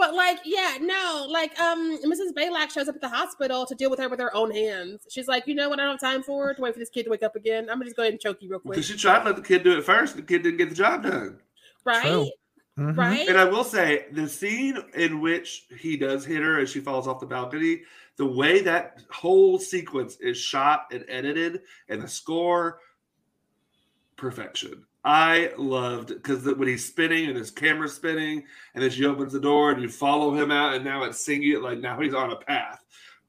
[0.00, 2.32] No, but like, yeah, no, like, um, Mrs.
[2.36, 5.06] Baylock shows up at the hospital to deal with her with her own hands.
[5.10, 5.78] She's like, you know what?
[5.78, 7.64] I don't have time for to wait for this kid to wake up again.
[7.70, 9.36] I'm gonna just go ahead and choke you real quick, Because she tried to let
[9.36, 11.38] the kid do it first, the kid didn't get the job done.
[11.84, 12.02] right?
[12.02, 12.30] True.
[12.78, 12.96] Mhm.
[12.96, 13.28] Right?
[13.28, 17.06] And I will say, the scene in which he does hit her as she falls
[17.08, 17.82] off the balcony,
[18.16, 22.80] the way that whole sequence is shot and edited, and the score,
[24.16, 24.86] perfection.
[25.04, 29.40] I loved because when he's spinning and his camera's spinning, and then she opens the
[29.40, 32.36] door and you follow him out, and now it's singing like now he's on a
[32.36, 32.84] path.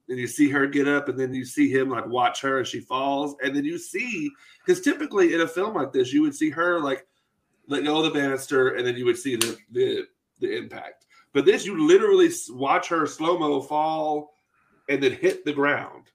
[0.10, 2.68] And you see her get up, and then you see him like watch her as
[2.68, 4.30] she falls, and then you see
[4.66, 7.08] because typically in a film like this, you would see her like
[7.68, 10.08] let go of the banister, and then you would see the the,
[10.42, 11.06] the impact.
[11.34, 14.34] But this, you literally watch her slow mo fall,
[14.90, 16.08] and then hit the ground.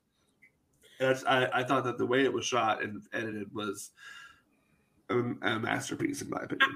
[1.01, 3.91] And I, I thought that the way it was shot and edited was
[5.11, 6.71] a, a masterpiece, in my opinion.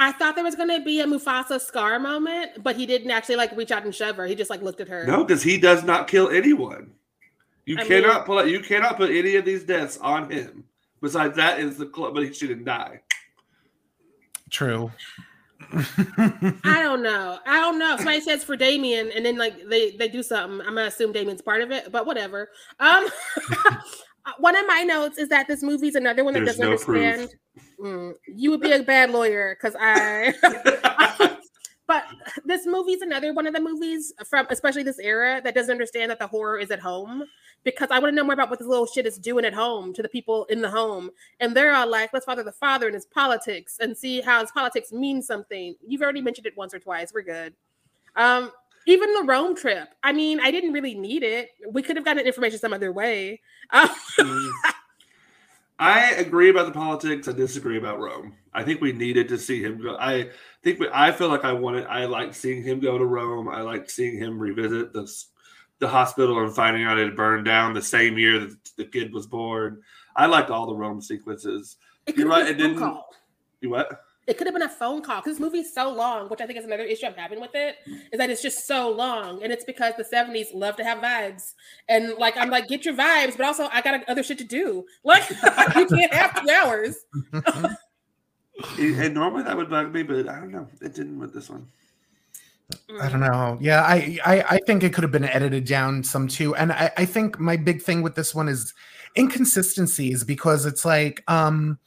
[0.00, 3.56] I thought there was gonna be a Mufasa Scar moment, but he didn't actually like
[3.56, 4.26] reach out and shove her.
[4.26, 5.06] He just like looked at her.
[5.06, 6.92] No, because he does not kill anyone.
[7.66, 8.48] You I cannot mean- pull it.
[8.48, 10.64] You cannot put any of these deaths on him.
[11.00, 13.00] Besides that, is the club, but he shouldn't die.
[14.50, 14.90] True.
[15.72, 17.38] I don't know.
[17.46, 17.96] I don't know.
[17.96, 20.60] Somebody says for Damien, and then like they they do something.
[20.60, 22.50] I'm gonna assume Damien's part of it, but whatever.
[22.80, 23.06] Um,
[24.38, 27.30] one of my notes is that this movie's another one that There's doesn't no proof.
[27.80, 30.34] Mm, you would be a bad lawyer because I.
[31.86, 32.04] but
[32.44, 36.18] this movie's another one of the movies from especially this era that doesn't understand that
[36.18, 37.24] the horror is at home
[37.62, 39.92] because I want to know more about what this little shit is doing at home
[39.94, 41.10] to the people in the home.
[41.40, 44.50] And they're all like, let's father the father and his politics and see how his
[44.50, 45.74] politics mean something.
[45.86, 47.12] You've already mentioned it once or twice.
[47.12, 47.54] We're good.
[48.16, 48.52] Um,
[48.86, 49.88] even the Rome trip.
[50.02, 51.50] I mean, I didn't really need it.
[51.70, 53.40] We could have gotten information some other way.
[53.70, 54.50] Um, Mm.
[55.78, 57.26] I agree about the politics.
[57.26, 58.34] I disagree about Rome.
[58.52, 59.96] I think we needed to see him go.
[59.98, 60.30] I
[60.62, 61.86] think we, I feel like I wanted.
[61.86, 63.48] I like seeing him go to Rome.
[63.48, 65.12] I like seeing him revisit the
[65.80, 69.12] the hospital and finding out it had burned down the same year that the kid
[69.12, 69.82] was born.
[70.14, 71.76] I liked all the Rome sequences.
[72.14, 73.04] You're right, it been a phone didn't-.
[73.60, 74.03] You what?
[74.26, 76.58] It could have been a phone call because this movie's so long, which I think
[76.58, 79.42] is another issue I'm having with it, is that it's just so long.
[79.42, 81.52] And it's because the 70s love to have vibes.
[81.88, 84.84] And like, I'm like, get your vibes, but also I got other shit to do.
[85.04, 85.28] Like,
[85.76, 86.96] you can't have two hours.
[88.78, 90.66] and normally that would bug me, but I don't know.
[90.80, 91.68] It didn't with this one.
[93.00, 93.58] I don't know.
[93.60, 96.54] Yeah, I, I I think it could have been edited down some too.
[96.54, 98.72] And I, I think my big thing with this one is
[99.16, 101.78] inconsistencies because it's like um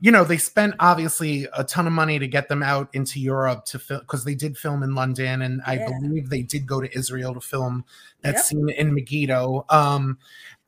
[0.00, 3.64] you know they spent obviously a ton of money to get them out into Europe
[3.66, 5.88] to film because they did film in London and I Yeah.
[6.00, 7.84] believe they did go to Israel to film
[8.22, 8.44] that Yep.
[8.44, 9.64] scene in Megiddo.
[9.70, 10.18] Um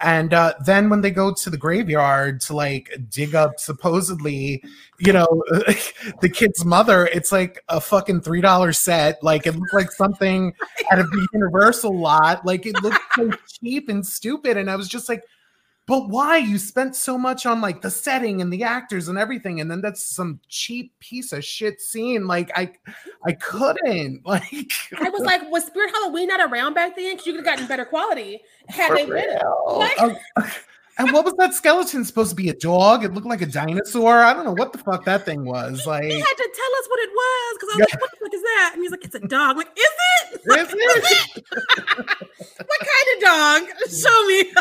[0.00, 4.62] and uh, then when they go to the graveyard to like dig up supposedly,
[5.00, 5.26] you know,
[6.20, 9.20] the kid's mother, it's like a fucking three dollar set.
[9.24, 10.54] Like it looked like something
[10.92, 12.46] out of the Universal lot.
[12.46, 14.56] Like it looked so cheap and stupid.
[14.56, 15.24] And I was just like,
[15.88, 16.36] but why?
[16.36, 19.80] You spent so much on like the setting and the actors and everything, and then
[19.80, 22.26] that's some cheap piece of shit scene.
[22.28, 22.70] Like I,
[23.24, 24.22] I couldn't.
[24.24, 24.44] Like
[25.00, 27.12] I was like, was Spirit Halloween not around back then?
[27.14, 29.38] Because you could have gotten better quality had they been.
[29.66, 30.14] Like- Oh,
[31.00, 32.48] and what was that skeleton supposed to be?
[32.48, 33.04] A dog?
[33.04, 34.18] It looked like a dinosaur.
[34.18, 35.86] I don't know what the fuck that thing was.
[35.86, 37.84] Like, He had to tell us what it was because I was Yeah.
[37.94, 38.70] like, what the fuck is that?
[38.74, 39.50] And he's like, it's a dog.
[39.50, 39.84] I'm like, is
[40.34, 40.40] it?
[40.44, 42.16] it?
[42.66, 43.90] What kind of dog?
[43.90, 44.52] Show me.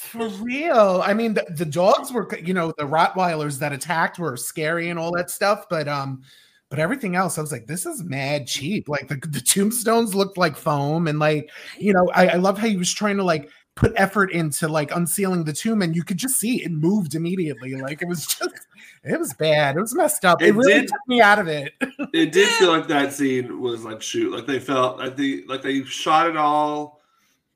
[0.00, 1.02] For real.
[1.04, 4.98] I mean, the, the dogs were, you know, the Rottweilers that attacked were scary and
[4.98, 6.22] all that stuff, but um,
[6.68, 8.88] but everything else, I was like, this is mad cheap.
[8.88, 12.66] Like the, the tombstones looked like foam, and like, you know, I, I love how
[12.68, 16.16] he was trying to like put effort into like unsealing the tomb, and you could
[16.16, 17.74] just see it moved immediately.
[17.74, 18.66] Like it was just
[19.04, 19.76] it was bad.
[19.76, 20.40] It was messed up.
[20.42, 21.72] It, It really did- took me out of it.
[22.12, 25.62] It did feel like that scene was like shoot, like they felt like they like
[25.62, 27.00] they shot it all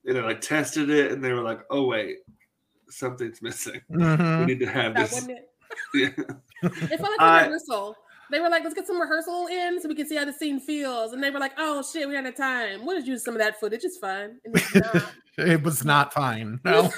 [0.06, 2.18] and they like tested it and they were like, oh wait,
[2.94, 3.80] something's missing.
[3.88, 4.46] We Mhm.
[4.46, 5.26] need to have That this.
[5.28, 5.50] it.
[5.94, 6.08] Yeah.
[6.62, 7.96] It felt like a I- rehearsal.
[8.30, 10.58] They were like, let's get some rehearsal in so we can see how the scene
[10.58, 11.12] feels.
[11.12, 12.84] And they were like, oh shit, we ran out of time.
[12.86, 13.84] We'll just use some of that footage.
[13.84, 14.38] It's fine.
[14.44, 15.12] And it's not.
[15.36, 16.60] It was not fine.
[16.64, 16.90] No.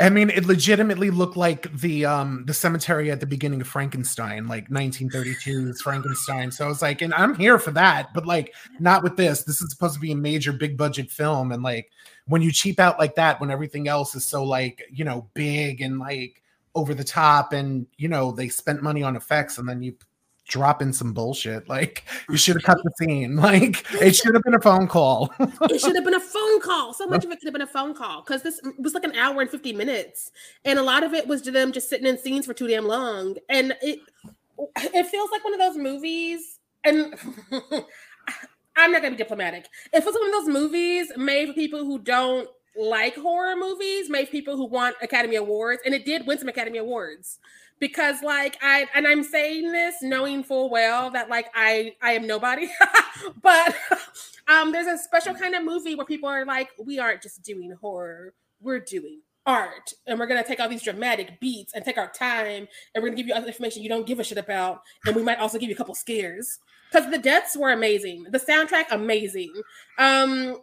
[0.00, 4.48] I mean, it legitimately looked like the um the cemetery at the beginning of Frankenstein,
[4.48, 6.50] like 1932's Frankenstein.
[6.50, 9.42] So I was like, and I'm here for that, but like not with this.
[9.44, 11.90] This is supposed to be a major big budget film, and like
[12.28, 15.80] when you cheap out like that, when everything else is so like you know big
[15.80, 16.42] and like
[16.74, 19.94] over the top, and you know they spent money on effects, and then you
[20.48, 21.68] drop in some bullshit.
[21.68, 23.36] Like you should have cut the scene.
[23.48, 25.32] Like it should have been a phone call.
[25.38, 26.92] it should have been a phone call.
[26.92, 29.14] So much of it could have been a phone call because this was like an
[29.14, 30.30] hour and 50 minutes.
[30.64, 32.86] And a lot of it was to them just sitting in scenes for too damn
[32.86, 33.36] long.
[33.48, 34.00] And it
[34.76, 36.58] it feels like one of those movies.
[36.84, 37.14] And
[38.78, 39.68] I'm not gonna be diplomatic.
[39.92, 44.08] It feels like one of those movies made for people who don't like horror movies,
[44.08, 47.38] made for people who want Academy Awards, and it did win some Academy Awards.
[47.80, 52.26] Because like i and i'm saying this knowing full well that like i i am
[52.26, 52.68] nobody
[53.40, 53.76] but
[54.48, 57.70] um there's a special kind of movie where people are like we aren't just doing
[57.80, 59.94] horror we're doing art.
[60.06, 63.08] And we're going to take all these dramatic beats and take our time and we're
[63.08, 65.38] going to give you other information you don't give a shit about and we might
[65.38, 66.58] also give you a couple scares
[66.90, 69.52] because the deaths were amazing the soundtrack amazing
[69.98, 70.56] um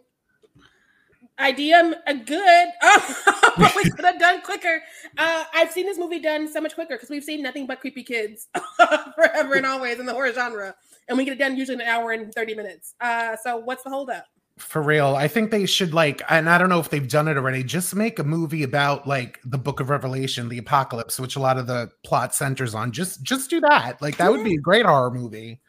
[1.38, 2.68] idea a good
[3.58, 4.80] but we could have done quicker
[5.18, 8.02] uh, I've seen this movie done so much quicker because we've seen nothing but creepy
[8.02, 8.48] kids
[9.14, 10.74] forever and always in the horror genre,
[11.08, 12.94] and we get it done usually in an hour and thirty minutes.
[13.00, 14.26] Uh, so what's the holdup?
[14.58, 17.36] For real, I think they should like, and I don't know if they've done it
[17.36, 17.62] already.
[17.62, 21.58] Just make a movie about like the Book of Revelation, the apocalypse, which a lot
[21.58, 22.90] of the plot centers on.
[22.90, 24.00] Just, just do that.
[24.00, 25.60] Like that would be a great horror movie.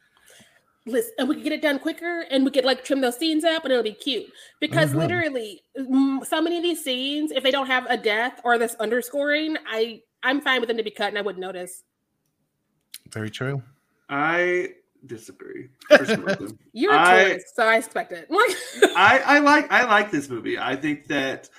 [0.87, 3.43] Listen, and we can get it done quicker, and we could like trim those scenes
[3.43, 4.25] up, and it'll be cute.
[4.61, 4.95] Because Mhm.
[4.95, 5.61] literally,
[6.25, 10.01] so many of these scenes, if they don't have a death or this underscoring, I
[10.23, 11.83] I'm fine with them to be cut, and I wouldn't notice.
[13.11, 13.61] Very true.
[14.09, 14.73] I
[15.05, 15.69] disagree.
[15.89, 16.57] for some.
[16.73, 18.27] You're a I- tourist, so I expect it.
[18.95, 20.57] I, I like I like this movie.
[20.57, 21.49] I think that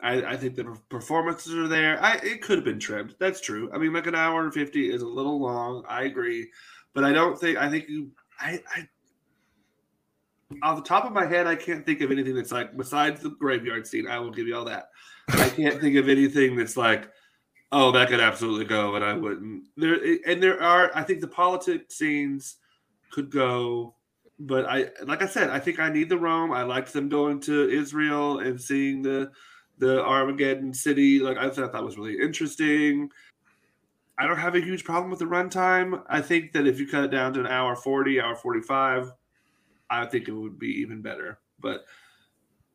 [0.00, 2.02] I, I think the performances are there.
[2.02, 3.14] I it could have been trimmed.
[3.18, 3.70] That's true.
[3.72, 5.84] I mean, like an hour and fifty is a little long.
[5.88, 6.50] I agree,
[6.94, 8.88] but I don't think I think you I I
[10.62, 13.30] off the top of my head I can't think of anything that's like besides the
[13.30, 14.08] graveyard scene.
[14.08, 14.88] I will give you all that.
[15.28, 17.10] I can't think of anything that's like
[17.72, 19.64] oh that could absolutely go, and I wouldn't.
[19.76, 22.56] There and there are I think the politics scenes
[23.10, 23.94] could go
[24.40, 26.50] but I like I said, I think I need the Rome.
[26.50, 29.30] I liked them going to Israel and seeing the
[29.78, 31.20] the Armageddon city.
[31.20, 33.10] Like I thought that was really interesting.
[34.20, 36.02] I don't have a huge problem with the runtime.
[36.06, 39.14] I think that if you cut it down to an hour 40, hour 45,
[39.88, 41.38] I think it would be even better.
[41.58, 41.86] But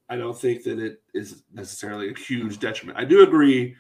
[0.10, 2.98] I don't think that it is necessarily a huge detriment.
[2.98, 3.76] I do agree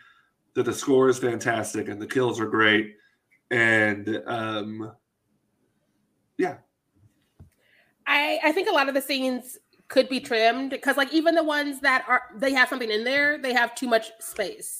[0.54, 2.97] that the score is fantastic and the kills are great,
[3.49, 4.91] and um,
[6.38, 6.58] yeah,
[8.06, 11.43] I I think a lot of the scenes could be trimmed because like even the
[11.43, 14.80] ones that are they have something in there, they have too much space.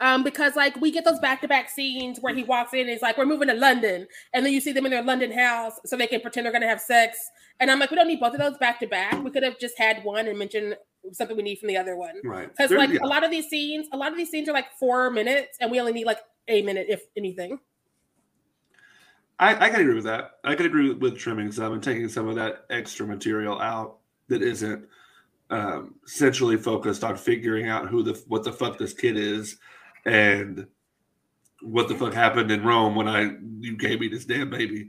[0.00, 3.18] Um, because like we get those back-to-back scenes where he walks in and he's like,
[3.18, 6.06] We're moving to London, and then you see them in their London house so they
[6.06, 7.18] can pretend they're gonna have sex.
[7.60, 9.22] And I'm like, we don't need both of those back to back.
[9.24, 10.76] We could have just had one and mentioned
[11.12, 12.20] something we need from the other one.
[12.24, 12.48] right.
[12.48, 13.00] Because like yeah.
[13.02, 15.70] a lot of these scenes, a lot of these scenes are like four minutes, and
[15.70, 17.58] we only need like a minute, if anything.
[19.40, 20.32] I, I can agree with that.
[20.44, 23.98] I can agree with, with trimming some and taking some of that extra material out
[24.28, 24.86] that isn't
[25.50, 29.58] um, centrally focused on figuring out who the what the fuck this kid is
[30.04, 30.66] and
[31.62, 34.88] what the fuck happened in Rome when I you gave me this damn baby.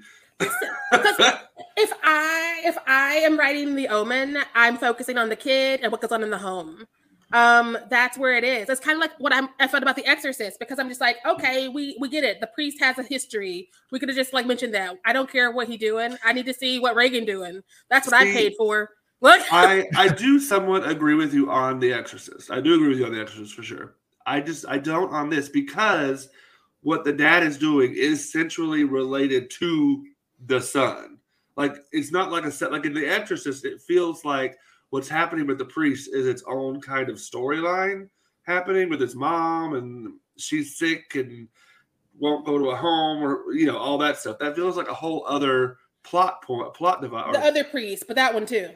[1.82, 6.02] If I if I am writing the Omen, I'm focusing on the kid and what
[6.02, 6.86] goes on in the home.
[7.32, 8.70] Um, that's where it is.
[8.70, 11.18] It's kind of like what I'm I felt about the Exorcist because I'm just like,
[11.26, 12.42] okay, we we get it.
[12.42, 13.70] The priest has a history.
[13.92, 14.98] We could have just like mentioned that.
[15.06, 16.18] I don't care what he doing.
[16.24, 17.62] I need to see what Regan doing.
[17.90, 18.90] That's what I paid for.
[19.22, 22.52] Look, I I do somewhat agree with you on The Exorcist.
[22.52, 23.96] I do agree with you on The Exorcist for sure.
[24.30, 26.30] I just I don't on this because
[26.82, 30.06] what the dad is doing is centrally related to
[30.46, 31.18] the son.
[31.58, 33.66] Like it's not like a set like in The Exorcist.
[33.66, 34.58] It feels like
[34.92, 38.08] what's happening with the priest is its own kind of storyline
[38.44, 41.48] happening with his mom and she's sick and
[42.18, 44.38] won't go to a home or you know all that stuff.
[44.40, 47.34] That feels like a whole other plot point, plot device.
[47.34, 48.70] the other priest, but that one too.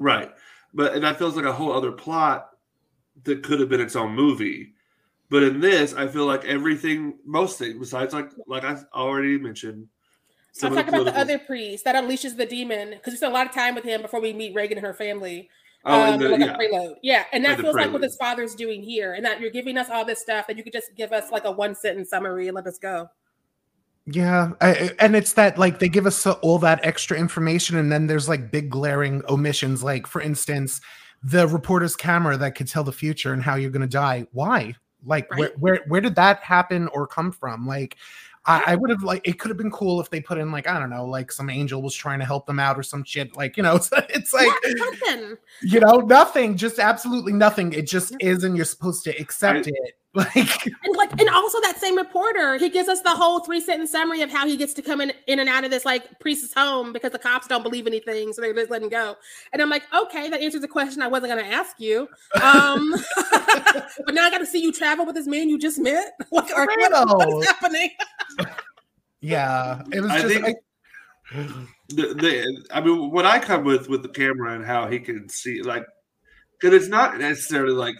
[0.00, 0.32] Right.
[0.74, 2.50] But that feels like a whole other plot
[3.24, 4.74] that could have been its own movie.
[5.30, 9.86] But in this, I feel like everything, most things, besides like like I already mentioned,
[9.86, 9.88] I'm
[10.52, 13.46] some talking about the other priest that unleashes the demon because we spent a lot
[13.46, 15.48] of time with him before we meet Regan and her family.
[15.84, 16.96] Oh, um, and the, like yeah, prelude.
[17.02, 19.78] Yeah, and that the feels like what his father's doing here, and that you're giving
[19.78, 22.48] us all this stuff that you could just give us like a one sentence summary
[22.48, 23.08] and let us go.
[24.06, 27.90] Yeah, I, I- and it's that like they give us all that extra information, and
[27.92, 29.82] then there's like big glaring omissions.
[29.82, 30.80] Like for instance,
[31.22, 34.26] the reporter's camera that could tell the future and how you're going to die.
[34.32, 34.74] Why?
[35.04, 35.58] Like where, Right.
[35.58, 37.66] where where did that happen or come from?
[37.66, 37.96] Like
[38.46, 40.66] I, I would have like it could have been cool if they put in like
[40.66, 43.36] I don't know, like some angel was trying to help them out or some shit.
[43.36, 44.48] Like you know, it's, it's like
[45.04, 47.72] Yeah, you know nothing, just absolutely nothing.
[47.72, 49.96] It just is, and you're supposed to accept it.
[50.14, 50.34] Like
[50.66, 54.22] And like, and also that same reporter, he gives us the whole three sentence summary
[54.22, 56.92] of how he gets to come in, in and out of this like priest's home
[56.92, 59.14] because the cops don't believe anything, so they're just let him go.
[59.52, 62.08] And I'm like, okay, that answers the question I wasn't going to ask you.
[62.42, 62.92] Um,
[63.30, 66.12] but now I got to see you travel with this man you just met.
[66.32, 67.90] Like, or what- what happening?
[69.20, 70.34] yeah, it was I just.
[70.34, 70.54] think- I-
[71.90, 75.28] the, the I mean, what I come with with the camera and how he can
[75.28, 75.86] see, like,
[76.60, 77.94] because it's not necessarily like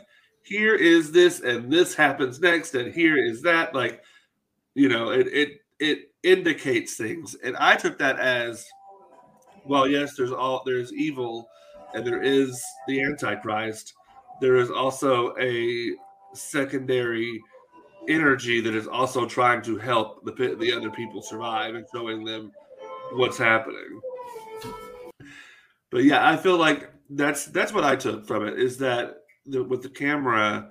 [0.51, 4.03] here is this and this happens next and here is that, like,
[4.75, 8.67] you know, it it it indicates things, and I took that as,
[9.65, 11.49] well, yes, there's all there's evil,
[11.95, 13.95] and there is the Antichrist.
[14.41, 15.93] There is also a
[16.35, 17.41] secondary
[18.09, 22.51] energy that is also trying to help the the other people survive and showing them
[23.13, 24.01] what's happening.
[25.91, 29.63] But yeah, I feel like that's that's what I took from it is that the,
[29.63, 30.71] with the camera,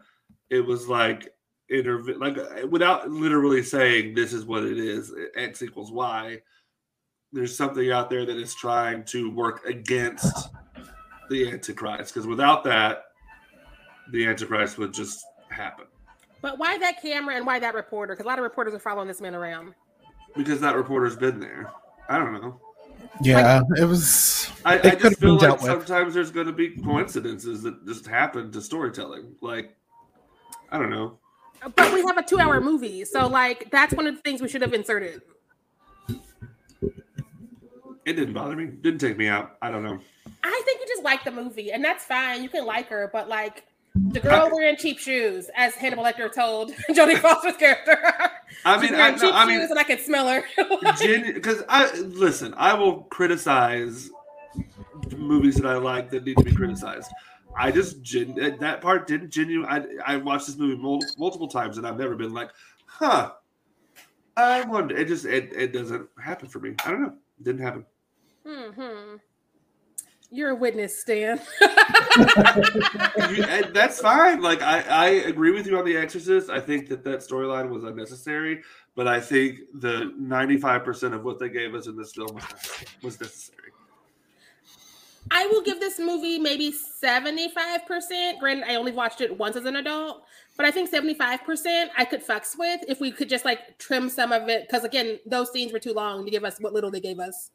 [0.49, 1.34] it was like
[1.71, 2.38] interv- like
[2.71, 6.39] without literally saying this is what it is, x equals y.
[7.32, 10.49] There's something out there that is trying to work against
[11.29, 13.03] the Antichrist because without that,
[14.12, 15.86] the Antichrist would just happen
[16.41, 18.13] But why that camera and why that reporter?
[18.13, 19.75] Because a lot of reporters are following this man around.
[20.36, 21.71] because that reporter's been there.
[22.08, 22.60] I don't know.
[23.22, 24.50] Yeah, it was.
[24.65, 25.72] I, It I just feel like dealt with.
[25.72, 29.36] sometimes there's going to be coincidences that just happen to storytelling.
[29.41, 29.76] Like,
[30.72, 31.18] I don't know.
[31.76, 33.03] But we have a two hour movie.
[33.05, 35.22] So, like, that's one of the things we should have inserted.
[38.05, 38.68] It didn't bother me.
[38.68, 39.57] Didn't take me out.
[39.62, 39.99] I don't know.
[40.43, 42.41] I think you just like the movie, and that's fine.
[42.41, 43.66] You can like her, but like
[44.12, 47.97] the girl wearing cheap shoes, as Hannibal Lecter told Jodie Foster's character.
[48.66, 50.43] I mean, I, no, cheap I mean, shoes, and I can smell her.
[51.34, 52.54] because I listen.
[52.58, 54.10] I will criticize
[55.18, 57.12] movies that I like that need to be criticized.
[57.58, 59.68] I just gen, that part didn't genuine.
[59.70, 62.52] I I watched this movie mul- multiple times and I've never been like,
[62.86, 63.32] huh.
[64.38, 64.95] I wonder.
[64.95, 66.76] It just it, it doesn't happen for me.
[66.86, 67.14] I don't know.
[67.39, 67.86] It didn't happen.
[68.45, 69.16] hmm
[70.32, 71.39] You're a witness, Stan.
[73.30, 74.41] You- that's fine.
[74.41, 76.49] Like I, I agree with you on The Exorcist.
[76.49, 78.61] I think that that storyline was unnecessary,
[78.95, 82.43] but I think the ninety-five percent of what they gave us in this film was,
[83.03, 83.71] was necessary.
[85.32, 88.39] I will give this movie maybe 75%.
[88.39, 90.23] Granted, I only watched it once as an adult,
[90.57, 94.32] but I think 75% I could fucks with if we could just like trim some
[94.32, 94.67] of it.
[94.67, 97.51] Because again, those scenes were too long to give us what little they gave us.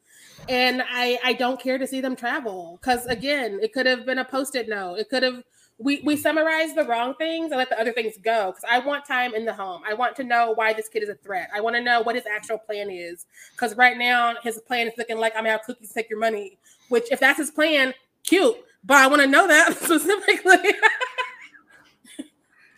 [0.48, 2.78] And I I don't care to see them travel.
[2.80, 4.96] Because again, it could have been a post-it note.
[4.96, 5.42] It could have
[5.78, 9.04] we we summarize the wrong things and let the other things go because I want
[9.04, 9.82] time in the home.
[9.88, 11.48] I want to know why this kid is a threat.
[11.54, 14.92] I want to know what his actual plan is because right now his plan is
[14.96, 16.58] looking like I'm gonna have cookies take your money.
[16.90, 18.56] Which if that's his plan, cute.
[18.84, 20.74] But I want to know that specifically.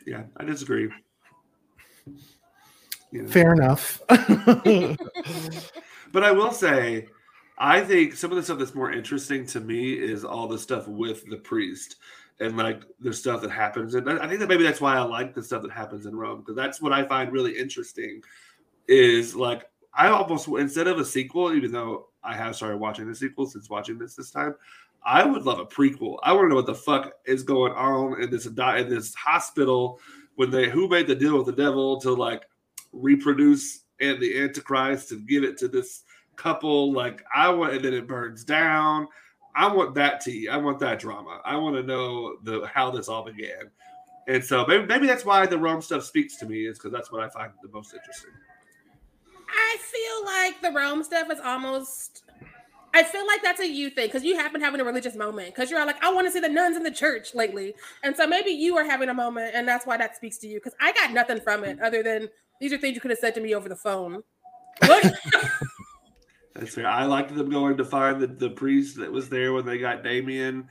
[0.06, 0.88] yeah, I disagree.
[3.12, 3.26] Yeah.
[3.26, 4.00] Fair enough.
[4.08, 4.98] but
[6.22, 7.08] I will say,
[7.58, 10.86] I think some of the stuff that's more interesting to me is all the stuff
[10.88, 11.96] with the priest
[12.38, 13.94] and like the stuff that happens.
[13.94, 16.40] And I think that maybe that's why I like the stuff that happens in Rome
[16.40, 18.22] because that's what I find really interesting.
[18.88, 23.14] Is like I almost instead of a sequel, even though I have started watching the
[23.14, 24.54] sequel since watching this this time,
[25.04, 26.18] I would love a prequel.
[26.22, 29.98] I want to know what the fuck is going on in this in this hospital
[30.34, 32.44] when they who made the deal with the devil to like
[32.92, 36.02] reproduce and the Antichrist and give it to this
[36.36, 36.92] couple.
[36.92, 39.08] Like I want, and then it burns down
[39.56, 40.48] I want that tea.
[40.48, 41.40] I want that drama.
[41.42, 43.70] I want to know the how this all began.
[44.28, 47.10] And so maybe, maybe that's why the Rome stuff speaks to me is because that's
[47.10, 48.32] what I find the most interesting.
[49.48, 52.24] I feel like the Rome stuff is almost.
[52.92, 55.54] I feel like that's a you thing because you have been having a religious moment
[55.54, 58.26] because you're like, I want to see the nuns in the church lately, and so
[58.26, 60.56] maybe you are having a moment, and that's why that speaks to you.
[60.56, 62.28] Because I got nothing from it other than
[62.60, 64.22] these are things you could have said to me over the phone.
[66.58, 66.86] That's fair.
[66.86, 70.02] I liked them going to find the, the priest that was there when they got
[70.02, 70.68] Damien,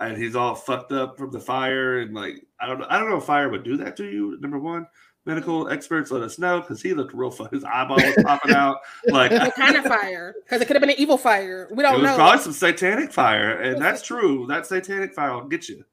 [0.00, 2.00] and he's all fucked up from the fire.
[2.00, 4.38] And like, I don't know, I don't know if fire would do that to you.
[4.40, 4.86] Number one,
[5.24, 7.48] medical experts let us know because he looked real fun.
[7.52, 8.78] His eyeball was popping out.
[9.06, 10.34] Like, what kind of fire?
[10.44, 11.68] Because it could have been an evil fire.
[11.70, 12.16] We don't it was know.
[12.16, 14.46] Probably some satanic fire, and that's true.
[14.48, 15.84] That satanic fire will get you,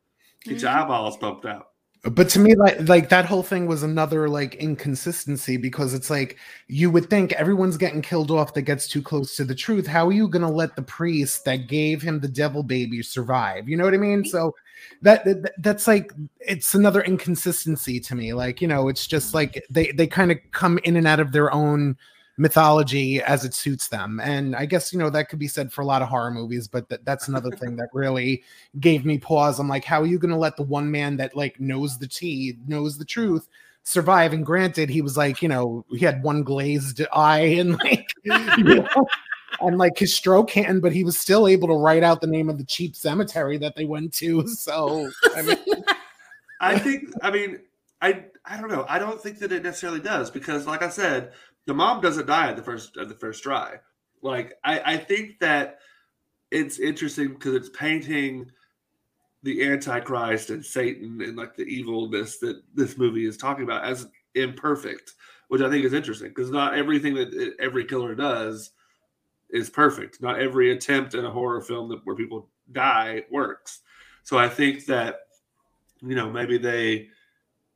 [0.44, 0.66] get mm-hmm.
[0.66, 1.68] your eyeballs pumped out
[2.12, 6.38] but to me like like that whole thing was another like inconsistency because it's like
[6.68, 9.88] you would think everyone's getting killed off that gets too close to the truth.
[9.88, 13.68] How are you going to let the priest that gave him the devil baby survive?
[13.68, 14.24] You know what i mean?
[14.24, 14.54] So
[15.02, 18.34] that, that that's like it's another inconsistency to me.
[18.34, 21.32] Like you know it's just like they they kind of come in and out of
[21.32, 21.98] their own
[22.38, 24.20] mythology as it suits them.
[24.22, 26.68] And I guess, you know, that could be said for a lot of horror movies,
[26.68, 28.44] but th- that's another thing that really
[28.80, 29.60] gave me pause.
[29.60, 32.08] I'm like, how are you going to let the one man that like knows the
[32.08, 33.48] tea, knows the truth,
[33.84, 34.34] survive?
[34.34, 38.64] And granted, he was like, you know, he had one glazed eye and like, you
[38.64, 39.08] know,
[39.62, 42.50] and like his stroke hand, but he was still able to write out the name
[42.50, 44.46] of the cheap cemetery that they went to.
[44.56, 45.58] So, I mean,
[46.60, 47.60] I think, I mean,
[48.02, 48.86] I I don't know.
[48.88, 51.32] I don't think that it necessarily does because, like I said,
[51.66, 53.80] the mom doesn't die at the first at the first try.
[54.22, 55.80] Like I, I think that
[56.52, 58.52] it's interesting because it's painting
[59.44, 64.08] the Antichrist and Satan and like the evilness that this movie is talking about as
[64.34, 65.14] imperfect,
[65.50, 68.72] which I think is interesting because not everything that every killer does
[69.52, 70.22] is perfect.
[70.22, 73.82] Not every attempt in a horror film that where people die works.
[74.24, 75.20] So I think that
[76.02, 77.10] you know maybe they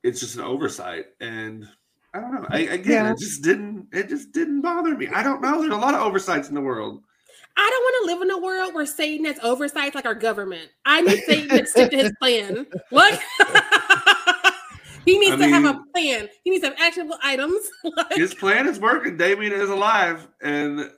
[0.04, 1.68] it's just an oversight and
[2.14, 2.46] I don't know.
[2.50, 3.12] I, again, yeah.
[3.12, 3.88] it just didn't.
[3.92, 5.08] It just didn't bother me.
[5.08, 5.62] I don't know.
[5.62, 7.04] There's a lot of oversights in the world.
[7.56, 10.70] I don't want to live in a world where Satan has oversights like our government.
[10.86, 12.66] I need Satan to stick to his plan.
[12.90, 13.20] What?
[15.06, 16.30] he needs I to mean, have a plan.
[16.44, 17.60] He needs to have actionable items.
[17.98, 19.18] like, his plan is working.
[19.18, 20.90] Damien is alive and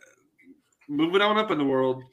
[0.88, 2.04] moving on up in the world.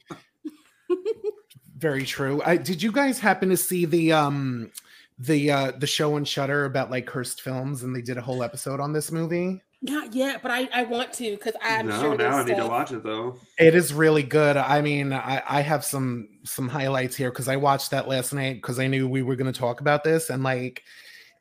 [1.77, 2.41] Very true.
[2.43, 4.71] I, did you guys happen to see the um
[5.19, 8.41] the uh the show on Shudder about like cursed films, and they did a whole
[8.43, 9.61] episode on this movie.
[9.81, 12.17] Not yet, but I, I want to because I'm no, sure.
[12.17, 13.37] now I need to watch it though.
[13.57, 14.57] It is really good.
[14.57, 18.55] I mean, I, I have some some highlights here because I watched that last night
[18.55, 20.83] because I knew we were going to talk about this, and like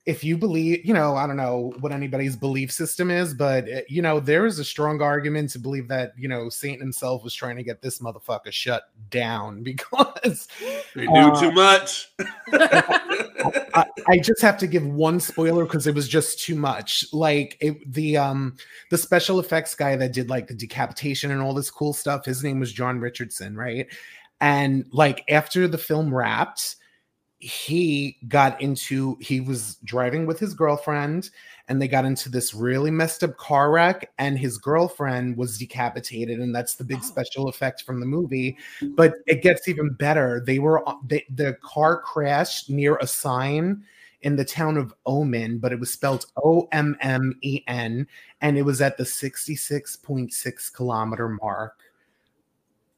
[0.08, 3.82] if you believe, you know, I don't know what anybody's belief system is, but eh,
[3.90, 7.34] you know, there is a strong argument to believe that you know Satan himself was
[7.34, 10.48] trying to get this motherfucker shut down because
[10.94, 12.10] they knew uh, too much.
[12.54, 17.04] I, I, just have to give one spoiler because it was just too much.
[17.12, 18.56] Like it, the um
[18.90, 22.24] the special effects guy that did like the decapitation and all this cool stuff.
[22.24, 23.86] His name was John Richardson, right?
[24.40, 26.76] And like after the film wrapped
[27.40, 31.30] he got into he was driving with his girlfriend
[31.68, 36.40] and they got into this really messed up car wreck and his girlfriend was decapitated
[36.40, 37.06] and that's the big oh.
[37.06, 38.56] special effect from the movie
[38.96, 43.84] but it gets even better they were they, the car crashed near a sign
[44.22, 48.06] in the town of Omen, but it was spelled O M M E N,
[48.40, 51.78] and it was at the 66.6 kilometer mark.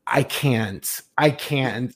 [0.07, 1.03] I can't.
[1.19, 1.95] I can't.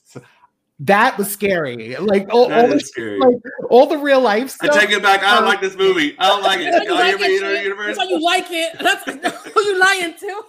[0.79, 1.95] That was scary.
[1.95, 3.17] Like all, all the scary.
[3.19, 3.37] like
[3.69, 5.23] all the real life I take it back.
[5.23, 6.15] I don't uh, like this movie.
[6.19, 6.71] I don't like it.
[6.71, 7.77] That's why you you like it.
[7.77, 8.77] That's why you like it.
[9.21, 10.43] That's who you lying to.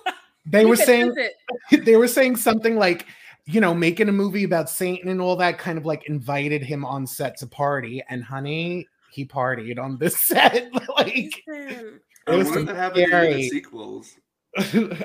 [0.45, 1.15] they You were saying
[1.71, 3.07] they were saying something like
[3.45, 6.85] you know making a movie about satan and all that kind of like invited him
[6.85, 12.37] on set to party and honey he partied on this set like Listen, I it
[12.37, 13.35] was what happened to scary.
[13.35, 14.11] the sequels.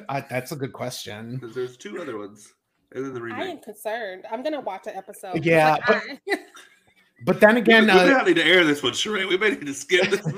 [0.09, 2.51] I- that's a good question Because there's two other ones.
[2.93, 4.25] And then the I am concerned.
[4.31, 5.45] I'm gonna watch an episode.
[5.45, 6.39] Yeah, like, but-
[7.25, 9.27] but then again we uh, may not need to air this one, Sharai.
[9.29, 10.21] We may need to skip this.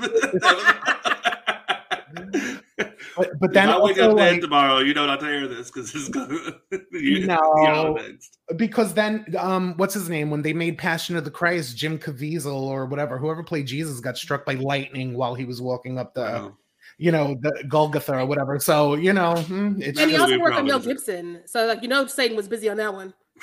[3.16, 5.70] but, but then I wake up dead like, tomorrow, you know not to air this
[5.70, 6.36] because it's gonna.
[6.92, 7.38] you, No.
[7.56, 8.38] you're on next.
[8.56, 12.52] because then um what's his name when they made passion of the christ jim caviezel
[12.54, 16.22] or whatever whoever played jesus got struck by lightning while he was walking up the
[16.22, 16.56] Wow.
[16.98, 20.36] You know the golgotha or whatever so you know hmm, it's and he also gonna
[20.36, 20.78] be a worked on Mel?
[20.78, 23.14] Gibson, so like you know, Satan was busy on that one.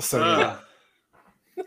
[0.00, 0.56] so yeah.
[0.56, 0.62] Ah.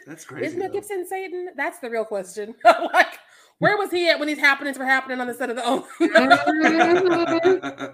[0.07, 0.47] that's crazy.
[0.47, 0.69] Is Mel.
[0.69, 1.49] Gibson Satan?
[1.55, 2.55] That's the real question.
[2.63, 3.19] like,
[3.59, 5.83] where was he at when these happenings were happening on the set of the own?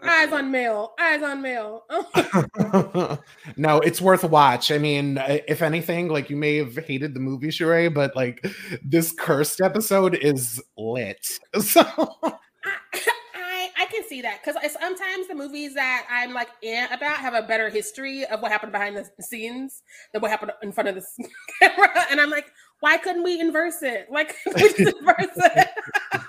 [0.04, 0.94] Eyes on Mel.
[1.00, 1.86] Eyes on Mel.
[3.58, 4.72] no, it's worth a watch.
[4.72, 8.46] I mean, if anything, like you may have hated the movie, Sharai, but like
[8.84, 11.26] this cursed episode is lit.
[11.62, 11.82] So
[13.36, 17.34] I, I can see that because sometimes the movies that I'm like eh about have
[17.34, 19.84] a better history of what happened behind the scenes
[20.14, 21.06] than what happened in front of the
[21.62, 24.12] camera, and I'm like, why couldn't we inverse it?
[24.12, 25.70] Like, we just inverse it.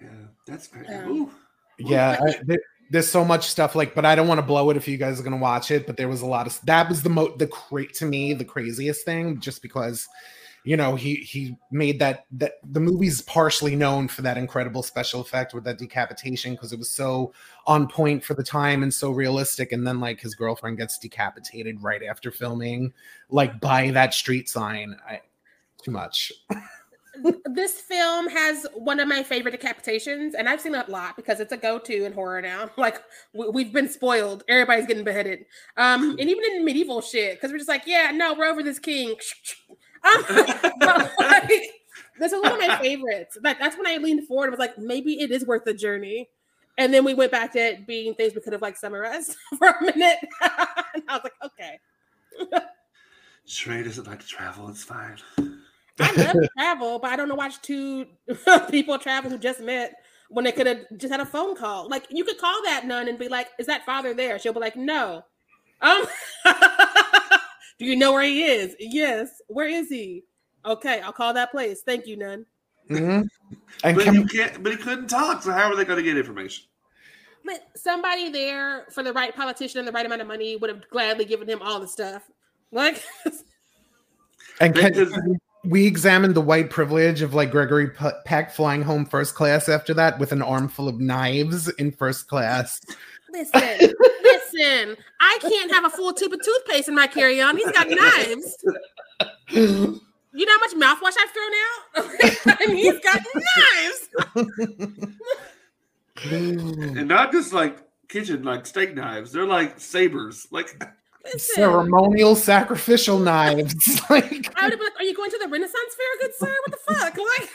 [0.00, 0.08] Yeah,
[0.46, 0.92] that's crazy.
[0.92, 1.30] Um, Ooh.
[1.78, 2.58] yeah, I, there-
[2.90, 5.18] there's so much stuff like, but I don't want to blow it if you guys
[5.18, 5.86] are gonna watch it.
[5.86, 8.44] But there was a lot of that was the mo the great to me the
[8.44, 10.06] craziest thing, just because
[10.64, 15.20] you know he he made that that the movie's partially known for that incredible special
[15.20, 17.32] effect with that decapitation because it was so
[17.66, 19.72] on point for the time and so realistic.
[19.72, 22.92] And then like his girlfriend gets decapitated right after filming
[23.28, 24.96] like by that street sign.
[25.08, 25.20] I,
[25.82, 26.32] too much.
[27.44, 31.40] This film has one of my favorite decapitations, and I've seen it a lot because
[31.40, 32.70] it's a go-to in horror now.
[32.78, 33.02] Like
[33.34, 35.44] we, we've been spoiled; everybody's getting beheaded,
[35.76, 38.78] um, and even in medieval shit, because we're just like, yeah, no, we're over this
[38.78, 39.14] king.
[40.04, 40.24] um,
[41.18, 41.50] like,
[42.18, 43.38] this was one of my favorites.
[43.42, 46.28] Like that's when I leaned forward and was like, maybe it is worth the journey.
[46.78, 49.68] And then we went back to it being things we could have like summarized for
[49.68, 50.18] a minute,
[50.94, 51.78] and I was like, okay.
[53.46, 54.68] Sharai doesn't like to travel.
[54.70, 55.18] It's fine.
[56.00, 58.06] I love to travel, but I don't know watch two
[58.70, 59.92] people travel who just met
[60.30, 61.88] when they could have just had a phone call.
[61.88, 64.60] Like you could call that nun and be like, "Is that father there?" She'll be
[64.60, 65.24] like, "No."
[65.82, 66.06] Um,
[67.82, 68.74] do you know where he is?
[68.78, 69.28] Yes.
[69.48, 70.24] Where is he?
[70.64, 71.82] Okay, I'll call that place.
[71.84, 72.46] Thank you, nun.
[72.88, 73.28] Mhm.
[73.84, 74.62] and But can, you can't.
[74.62, 75.42] But he couldn't talk.
[75.42, 76.66] So how are they going to get information?
[77.44, 80.88] But somebody there for the right politician and the right amount of money would have
[80.90, 82.22] gladly given him all the stuff.
[82.70, 83.02] Like,
[84.60, 85.12] And can, Because-
[85.64, 89.94] we examined the white privilege of like Gregory P- Peck flying home first class after
[89.94, 92.80] that with an armful of knives in first class.
[93.32, 94.96] Listen, listen.
[95.20, 97.56] I can't have a full tube of toothpaste in my carry-on.
[97.56, 98.56] He's got knives.
[100.34, 102.60] You know how much mouthwash I've thrown out?
[102.62, 105.14] and he's got knives.
[106.24, 107.78] And not just like
[108.08, 109.32] kitchen, like steak knives.
[109.32, 110.46] They're like sabers.
[110.52, 110.80] Like
[111.24, 113.74] Listen, Ceremonial sacrificial knives.
[114.10, 116.56] like I would have been like, "Are you going to the Renaissance Fair, good sir?
[116.66, 117.48] What the fuck?" Like,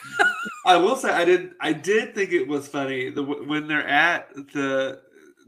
[0.65, 1.51] I will say, I did.
[1.59, 5.01] I did think it was funny the, when they're at the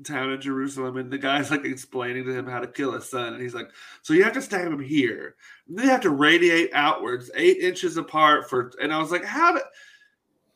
[0.04, 3.34] town of Jerusalem, and the guy's like explaining to him how to kill his son,
[3.34, 3.70] and he's like,
[4.02, 5.36] "So you have to stab him here.
[5.68, 9.54] And they have to radiate outwards, eight inches apart for." And I was like, "How
[9.54, 9.62] do?"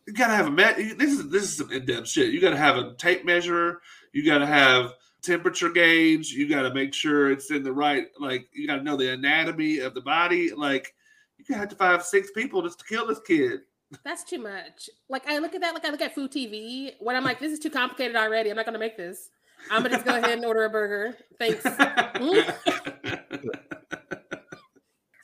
[0.08, 0.78] You gotta have a met.
[0.78, 2.34] This is this is some in depth shit.
[2.34, 3.82] You gotta have a tape measure.
[4.12, 6.32] You gotta have temperature gauge.
[6.32, 8.08] You gotta make sure it's in the right.
[8.20, 10.52] Like you gotta know the anatomy of the body.
[10.54, 10.94] Like
[11.38, 13.62] you have to find six people just to kill this kid.
[14.04, 14.90] That's too much.
[15.10, 15.74] Like, I look at that.
[15.74, 18.50] Like, I look at food TV when I'm like, "This is too complicated already.
[18.50, 19.30] I'm not going to make this.
[19.72, 21.18] I'm gonna just go ahead and order a burger.
[21.40, 21.66] Thanks."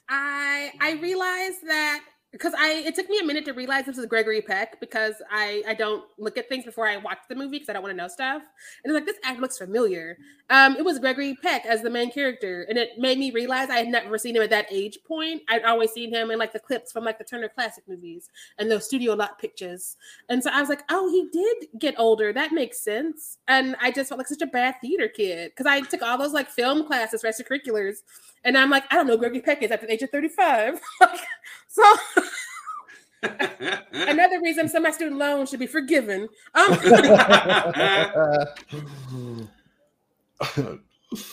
[0.10, 4.06] I I realized that because I it took me a minute to realize this is
[4.06, 7.70] Gregory Peck because I I don't look at things before I watch the movie because
[7.70, 8.44] I don't want to know stuff.
[8.84, 10.18] And it's like this act looks familiar.
[10.52, 13.78] Um, it was Gregory Peck as the main character, and it made me realize I
[13.78, 15.42] had never seen him at that age point.
[15.50, 18.70] I'd always seen him in like the clips from like the Turner Classic movies and
[18.70, 19.98] those studio lot pictures.
[20.30, 22.32] And so I was like, oh, he did get older.
[22.32, 23.38] That makes sense.
[23.48, 26.34] And I just felt like such a bad theater kid because I took all those
[26.34, 27.98] like film classes, extracurriculars,
[28.44, 30.80] and I'm like, I don't know Gregory Peck is after the age of 35.
[31.68, 31.84] so
[33.92, 36.28] another reason some of my student loans should be forgiven.
[36.54, 36.74] Um,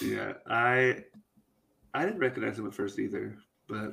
[0.03, 1.05] yeah, I
[1.95, 3.37] I didn't recognize him at first either,
[3.69, 3.93] but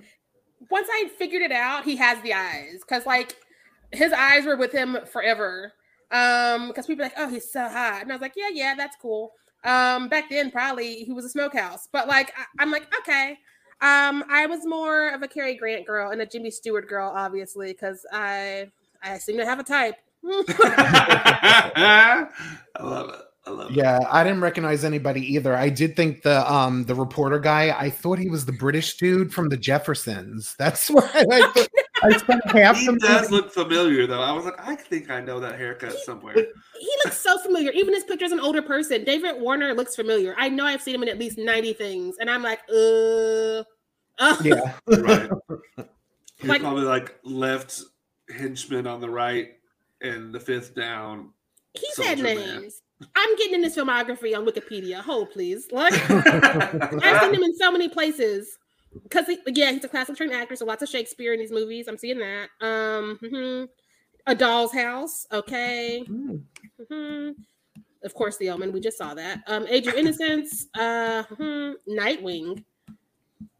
[0.70, 3.36] Once I figured it out, he has the eyes because like
[3.91, 5.74] his eyes were with him forever.
[6.12, 8.76] Um, because people are like, oh, he's so hot, and I was like, yeah, yeah,
[8.76, 9.32] that's cool.
[9.64, 13.39] Um, back then probably he was a smokehouse, but like I, I'm like, okay.
[13.82, 17.74] Um, I was more of a Cary Grant girl and a Jimmy Stewart girl, obviously,
[17.74, 18.71] because I
[19.03, 19.95] I seem to have a type.
[20.26, 20.39] I
[22.80, 23.19] love it.
[23.45, 23.76] I love it.
[23.76, 25.53] Yeah, I didn't recognize anybody either.
[25.55, 27.76] I did think the um the reporter guy.
[27.78, 30.55] I thought he was the British dude from the Jeffersons.
[30.57, 31.67] That's why I, thought,
[32.04, 34.22] I spent half He the does movie- look familiar though.
[34.22, 36.34] I was like, I think I know that haircut somewhere.
[36.36, 37.72] he looks so familiar.
[37.72, 40.36] Even his picture as an older person, David Warner looks familiar.
[40.38, 43.64] I know I've seen him in at least 90 things, and I'm like, uh,
[44.20, 44.38] uh.
[44.43, 45.30] Yeah, Right.
[46.39, 47.82] He's Like- probably like left
[48.30, 49.51] henchman on the right
[50.01, 51.30] and the fifth down.
[51.74, 52.36] he's Soldier had Man.
[52.62, 52.82] names.
[53.16, 55.01] I'm getting in his filmography on Wikipedia.
[55.01, 55.68] Hold, please.
[55.72, 58.58] Like, I've seen him in so many places.
[59.02, 61.88] Because he, yeah, he's a classic trained actor, so lots of Shakespeare in these movies.
[61.88, 62.50] I'm seeing that.
[62.62, 63.68] Um, mhm.
[64.26, 66.04] A Doll's House, okay.
[66.06, 66.38] Hmm.
[66.89, 67.30] hmm
[68.04, 68.72] Of course, The Omen.
[68.72, 69.41] We just saw that.
[69.48, 70.68] Um, Age of Innocence.
[70.76, 71.74] Uh, mhm.
[71.89, 72.64] Nightwing.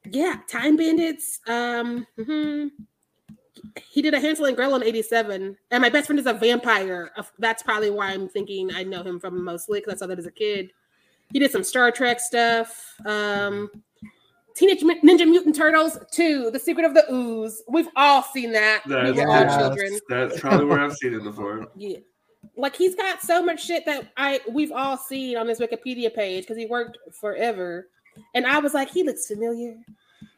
[0.10, 1.40] Yeah, Time Bandits.
[1.48, 2.70] Um, mhm.
[3.88, 7.12] he did a Hansel and Gretel in '87, and my best friend is a vampire.
[7.40, 10.26] That's probably why I'm thinking I know him from mostly because I saw that as
[10.26, 10.72] a kid.
[11.32, 12.96] He did some Star Trek stuff.
[13.06, 13.70] Um,
[14.56, 17.62] Teenage Ninja Mutant Turtles 2, The Secret of the Ooze.
[17.68, 18.84] We've all seen that.
[18.88, 19.58] That's, were all Yes.
[19.58, 19.99] children.
[20.10, 21.68] that's probably where I've seen it before.
[21.76, 21.97] Yeah.
[22.58, 26.43] Like he's got so much shit that I we've all seen on this Wikipedia page
[26.43, 27.88] because he worked forever.
[28.36, 29.76] And I was like, he looks familiar.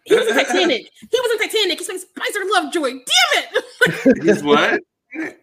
[0.06, 0.90] He was in Titanic.
[1.00, 1.80] He was in Titanic.
[1.80, 2.92] He's like Spicer Lovejoy.
[2.92, 4.24] Damn it!
[4.24, 4.82] He's what?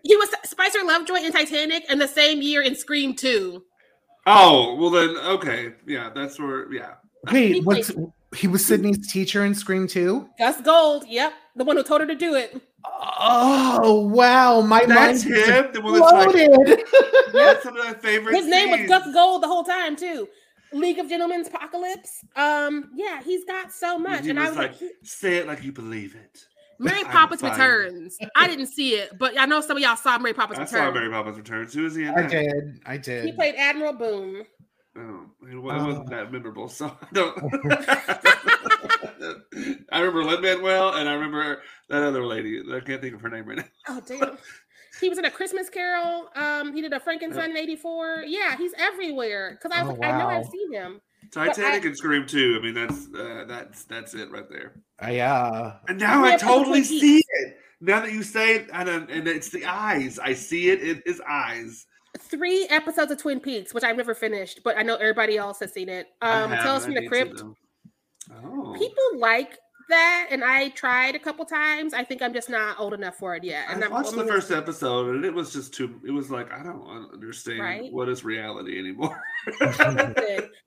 [0.04, 3.62] He was Spicer Lovejoy in Titanic and the same year in Scream 2.
[4.26, 6.94] Oh, well then, okay, yeah, that's where, yeah.
[7.32, 7.90] Wait, He what's
[8.36, 10.28] he was Sydney's teacher in Scream 2?
[10.38, 11.04] Gus Gold.
[11.08, 11.32] Yep.
[11.56, 12.60] The one who told her to do it.
[12.84, 15.72] Oh wow, my That's mind him.
[15.72, 16.86] The one that's like,
[17.32, 18.34] that's some of my favorite.
[18.34, 18.88] His name was.
[18.88, 20.28] Gus Gold the whole time too.
[20.72, 22.24] League of Gentlemen's Apocalypse.
[22.34, 24.24] Um, yeah, he's got so much.
[24.24, 26.46] He and I was was like, like, say it like you believe it.
[26.78, 27.50] Mary Poppins fine.
[27.52, 28.16] Returns.
[28.34, 30.76] I didn't see it, but I know some of y'all saw Mary Poppins I saw
[30.78, 30.94] Returns.
[30.94, 31.74] Mary Poppins Returns.
[31.74, 32.30] Who is he in I that?
[32.30, 32.80] did.
[32.86, 33.24] I did.
[33.26, 34.42] He played Admiral Boom.
[34.96, 35.86] Oh, it wa- it Oh.
[35.86, 37.36] wasn't that memorable, so I don't.
[39.92, 42.60] I remember Lin Manuel, and I remember that other lady.
[42.60, 43.64] I can't think of her name right now.
[43.88, 44.38] Oh damn.
[45.00, 46.28] He was in a Christmas Carol.
[46.36, 48.24] Um, he did a Frankenstein in '84.
[48.26, 49.58] Yeah, he's everywhere.
[49.62, 51.00] Cause I, Oh, I know I've seen him.
[51.30, 52.58] Titanic I- and Scream 2.
[52.60, 54.74] I mean, that's uh, that's that's it right there.
[55.02, 55.76] Uh, yeah.
[55.88, 57.56] And now I totally see it.
[57.80, 60.18] Now that you say it, and, uh, and it's the eyes.
[60.20, 61.86] I see it in his eyes.
[62.32, 65.72] Three episodes of Twin Peaks, which I've never finished, but I know everybody else has
[65.72, 66.08] seen it.
[66.22, 66.50] Um.
[66.50, 67.42] Tales I from the Crypt.
[68.32, 69.58] Oh, People like
[69.90, 71.92] that, and I tried a couple times.
[71.92, 73.66] I think I'm just not old enough for it yet.
[73.68, 76.00] And I I'm watched the first episode, and it was just too.
[76.06, 77.92] It was like I don't understand Right?
[77.92, 79.20] what is reality anymore.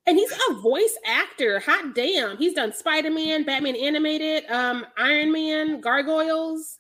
[0.08, 1.60] And he's a voice actor.
[1.62, 2.38] Hot damn.
[2.38, 6.78] He's done Spider-Man, Batman animated, um, Iron Man, Gargoyles,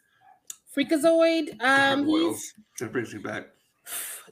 [0.77, 1.59] Freakazoid.
[1.59, 2.53] Um Gargoyles.
[2.79, 3.47] That brings me back.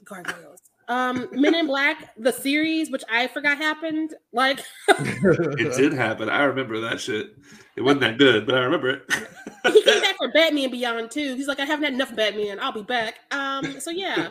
[0.04, 0.60] Gargoyles.
[0.88, 4.14] Um, Men in Black, the series, which I forgot happened.
[4.32, 6.28] Like It did happen.
[6.28, 7.36] I remember that shit.
[7.76, 9.02] It wasn't that good, but I remember it.
[9.72, 11.34] he came back for Batman Beyond too.
[11.34, 12.60] He's like, I haven't had enough Batman.
[12.60, 13.20] I'll be back.
[13.30, 14.28] Um, so yeah.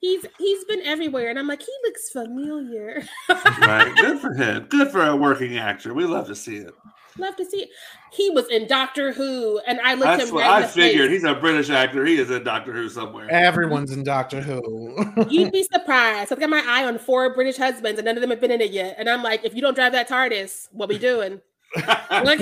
[0.00, 3.04] He's he's been everywhere, and I'm like, he looks familiar.
[3.28, 3.92] right.
[3.96, 4.66] Good for him.
[4.68, 5.94] Good for a working actor.
[5.94, 6.74] We love to see it.
[7.18, 7.68] Love to see it.
[8.10, 10.68] He was in Doctor Who, and I looked That's him what right in I the
[10.68, 11.10] figured.
[11.10, 11.22] face.
[11.22, 12.04] He's a British actor.
[12.04, 13.30] He is in Doctor Who somewhere.
[13.30, 14.96] Everyone's in Doctor Who.
[15.28, 16.32] You'd be surprised.
[16.32, 18.60] I've got my eye on four British husbands, and none of them have been in
[18.60, 18.96] it yet.
[18.98, 21.40] And I'm like, if you don't drive that TARDIS, what we doing?
[22.10, 22.40] Like,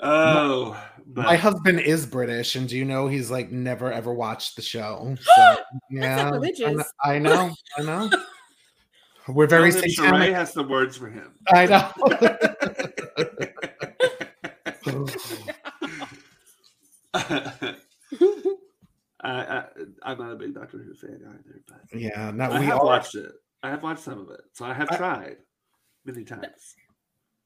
[0.00, 4.56] oh, but My husband is British, and do you know he's like never ever watched
[4.56, 5.16] the show?
[5.22, 5.56] So,
[5.90, 6.92] yeah, I kn- sacrilegious.
[7.04, 8.10] I know, I know.
[9.28, 10.34] We're very Jonathan Sharai satanic.
[10.34, 11.32] has some words for him.
[11.52, 11.90] I know.
[19.22, 19.64] I, I,
[20.02, 22.86] I'm not a big Doctor Who fan either, but yeah, no, I we have all
[22.86, 23.32] watched it.
[23.62, 25.36] I have watched some of it, so I have I- tried
[26.04, 26.76] many times.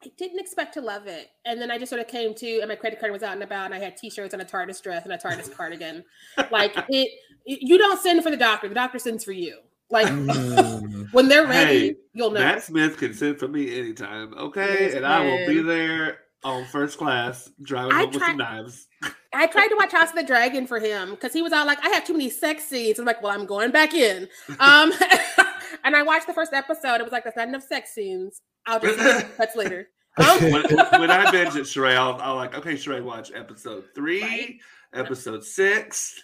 [0.03, 1.29] I didn't expect to love it.
[1.45, 3.43] And then I just sort of came to, and my credit card was out and
[3.43, 6.05] about, and I had t-shirts and a TARDIS dress and a TARDIS cardigan.
[6.51, 7.11] Like it,
[7.45, 8.67] you don't send for the doctor.
[8.69, 9.59] The doctor sends for you.
[9.91, 10.90] Like Mm.
[11.13, 12.41] When they're ready, Hey, you'll know.
[12.41, 14.97] Matt Smith can send for me anytime, okay?
[14.97, 18.87] And I will be there on first class, driving I home with some knives.
[19.35, 21.85] I tried to watch House of the Dragon for him because he was all like,
[21.85, 22.99] I have too many sex scenes.
[22.99, 24.29] I'm like, well, I'm going back in.
[24.59, 24.93] Um,
[25.85, 26.97] and I watched the first episode.
[26.97, 28.43] It was like, that's not enough sex scenes.
[28.67, 28.99] I'll just
[29.39, 29.89] that's later.
[30.19, 30.65] Um, when,
[31.01, 34.57] when I binge it, Sharai, I'll, I'll like, okay, Sharai, watch episode three, Right.
[34.93, 36.21] episode six.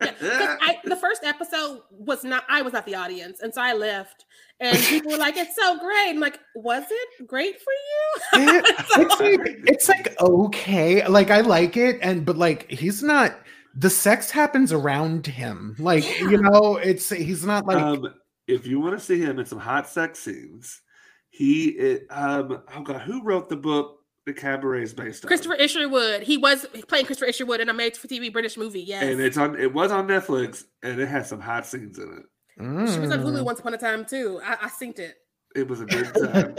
[0.00, 3.60] Yeah, 'cause I, the first episode was not I was not the audience, and so
[3.60, 4.24] I left,
[4.60, 8.64] and people were like, "It's so great." I'm like, "Was it great for you?" It-
[8.98, 13.34] it's like it's like okay like i like it and but like he's not
[13.74, 18.14] the sex happens around him like you know it's he's not like um,
[18.48, 20.80] if you want to see him in some hot sex scenes,
[21.30, 25.28] he it, um oh god, who wrote the book the cabaret is based on?
[25.28, 26.22] Christopher Isherwood.
[26.22, 28.82] He was playing Christopher Isherwood in a made-for-TV British movie.
[28.82, 32.18] Yes, and it's on it was on Netflix and it has some hot scenes in
[32.18, 32.90] it.
[32.92, 33.44] she was on Hulu mm.
[33.44, 34.40] once upon a time too.
[34.44, 35.16] I, I synced it.
[35.56, 36.54] It was a good time.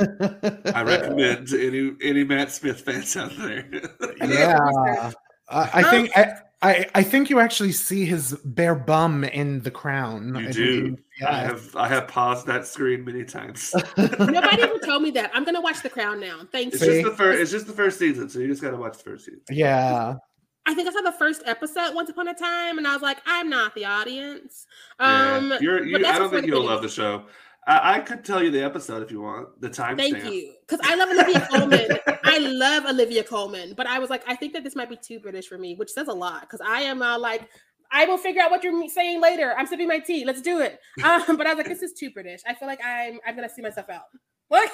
[0.76, 3.66] I recommend to any any Matt Smith fans out there.
[4.26, 5.12] yeah
[5.49, 9.72] I, I think I, I i think you actually see his bare bum in the
[9.72, 10.97] crown You I do.
[11.22, 13.74] Think- I have I have paused that screen many times.
[13.98, 15.32] Nobody ever told me that.
[15.34, 16.42] I'm gonna watch The Crown now.
[16.52, 16.76] Thanks.
[16.76, 17.40] It's just the first.
[17.40, 19.42] It's just the first season, so you just got to watch the first season.
[19.50, 20.16] yeah
[20.66, 23.18] I think I saw the first episode once upon a time, and I was like,
[23.26, 24.68] I'm not the audience.
[25.00, 25.38] Yeah.
[25.38, 27.26] Um, You're, but you, I don't think you'll love the show.
[27.68, 29.98] I, I could tell you the episode if you want the time.
[29.98, 31.90] Thank you, because I love Olivia Colman.
[32.24, 35.20] I love Olivia Colman, but I was like, I think that this might be too
[35.20, 36.42] British for me, which says a lot.
[36.42, 37.50] Because I am uh, like,
[37.92, 39.54] I will figure out what you're saying later.
[39.58, 40.26] I'm sipping my tea.
[40.26, 40.80] Let's do it.
[41.04, 42.42] Um, but I was like, this is too British.
[42.48, 44.04] I feel like I'm I'm gonna see myself out.
[44.52, 44.70] What?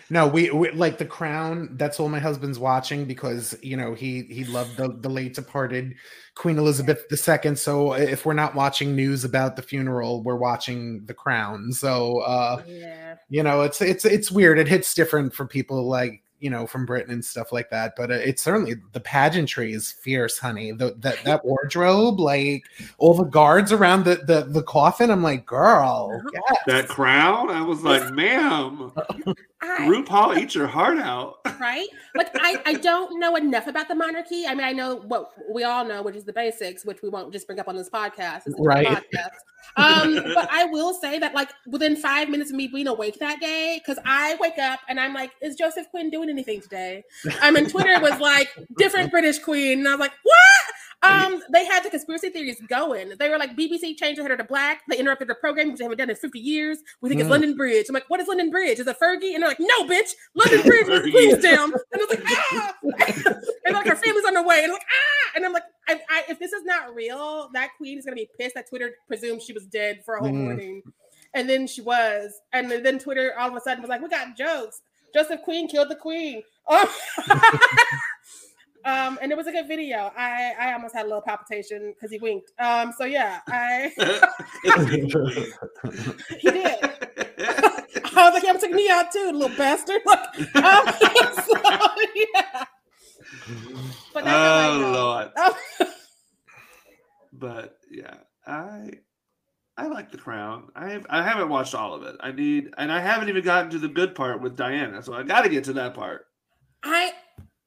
[0.10, 1.76] no, we, we like the crown.
[1.76, 5.94] That's all my husband's watching because you know he he loved the the late departed
[6.36, 7.54] Queen Elizabeth II.
[7.56, 11.70] So if we're not watching news about the funeral, we're watching the crown.
[11.72, 13.16] So uh, yeah.
[13.28, 14.58] you know it's it's it's weird.
[14.58, 17.94] It hits different for people like you know from Britain and stuff like that.
[17.96, 20.72] But uh, it's certainly the pageantry is fierce, honey.
[20.72, 22.64] The, that that wardrobe, like
[22.98, 25.10] all the guards around the the, the coffin.
[25.10, 26.58] I'm like, girl, yes.
[26.66, 28.92] That crown, I was like, ma'am,
[29.62, 31.40] I, RuPaul, eat your heart out.
[31.60, 31.86] right?
[32.14, 34.46] Like I, I don't know enough about the monarchy.
[34.46, 37.32] I mean, I know what we all know, which is the basics, which we won't
[37.32, 38.42] just bring up on this podcast.
[38.46, 38.86] It's Right.
[38.86, 39.36] Podcast.
[39.76, 43.40] Um, but I will say that like within five minutes of me being awake that
[43.40, 47.04] day, because I wake up and I'm like, is Joseph Quinn doing anything today?
[47.40, 48.48] I mean, Twitter was like
[48.78, 50.69] different British Queen, and I was like, what?
[51.02, 53.14] Um, they had the conspiracy theories going.
[53.18, 54.82] They were like, BBC changed the header to black.
[54.88, 56.78] They interrupted the program, which they haven't done in 50 years.
[57.00, 57.30] We think it's Mm.
[57.30, 57.86] London Bridge.
[57.88, 58.78] I'm like, what is London Bridge?
[58.80, 59.32] Is it Fergie?
[59.34, 61.00] And they're like, no, bitch, London Bridge was.
[61.10, 61.72] Queenstown.
[61.72, 62.74] And I was like, ah!
[63.64, 64.58] and like her family's on the way.
[64.62, 65.30] And I'm like, ah!
[65.36, 68.28] And I'm like, I, I, if this is not real, that queen is gonna be
[68.38, 70.44] pissed that Twitter presumed she was dead for a whole Mm.
[70.44, 70.82] morning.
[71.32, 72.32] And then she was.
[72.52, 74.82] And then, then Twitter all of a sudden was like, we got jokes.
[75.14, 76.42] Joseph Queen killed the queen.
[76.68, 76.94] Oh.
[78.84, 80.10] um, and it was a good video.
[80.16, 82.52] I, I almost had a little palpitation because he winked.
[82.58, 83.92] Um, so yeah, I
[86.40, 86.76] he did.
[88.12, 90.02] I was like, yeah, I'm taking me out too, little bastard.
[90.04, 90.18] Like,
[90.54, 90.54] um,
[91.44, 91.54] so,
[92.14, 92.64] yeah.
[94.12, 95.30] But oh lord.
[97.32, 98.14] But yeah,
[98.46, 98.90] I
[99.76, 100.68] I like the crown.
[100.74, 102.16] I have I haven't watched all of it.
[102.20, 105.22] I need and I haven't even gotten to the good part with Diana, so I
[105.22, 106.26] got to get to that part.
[106.82, 107.12] I,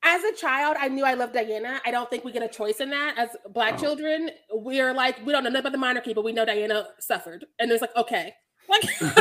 [0.04, 1.82] as a child, I knew I loved Diana.
[1.86, 3.16] I don't think we get a choice in that.
[3.18, 3.82] As black Oh.
[3.82, 7.45] children, we're like, we don't know nothing about the monarchy, but we know Diana suffered.
[7.60, 8.34] And it's like, okay.
[8.70, 9.16] Like, and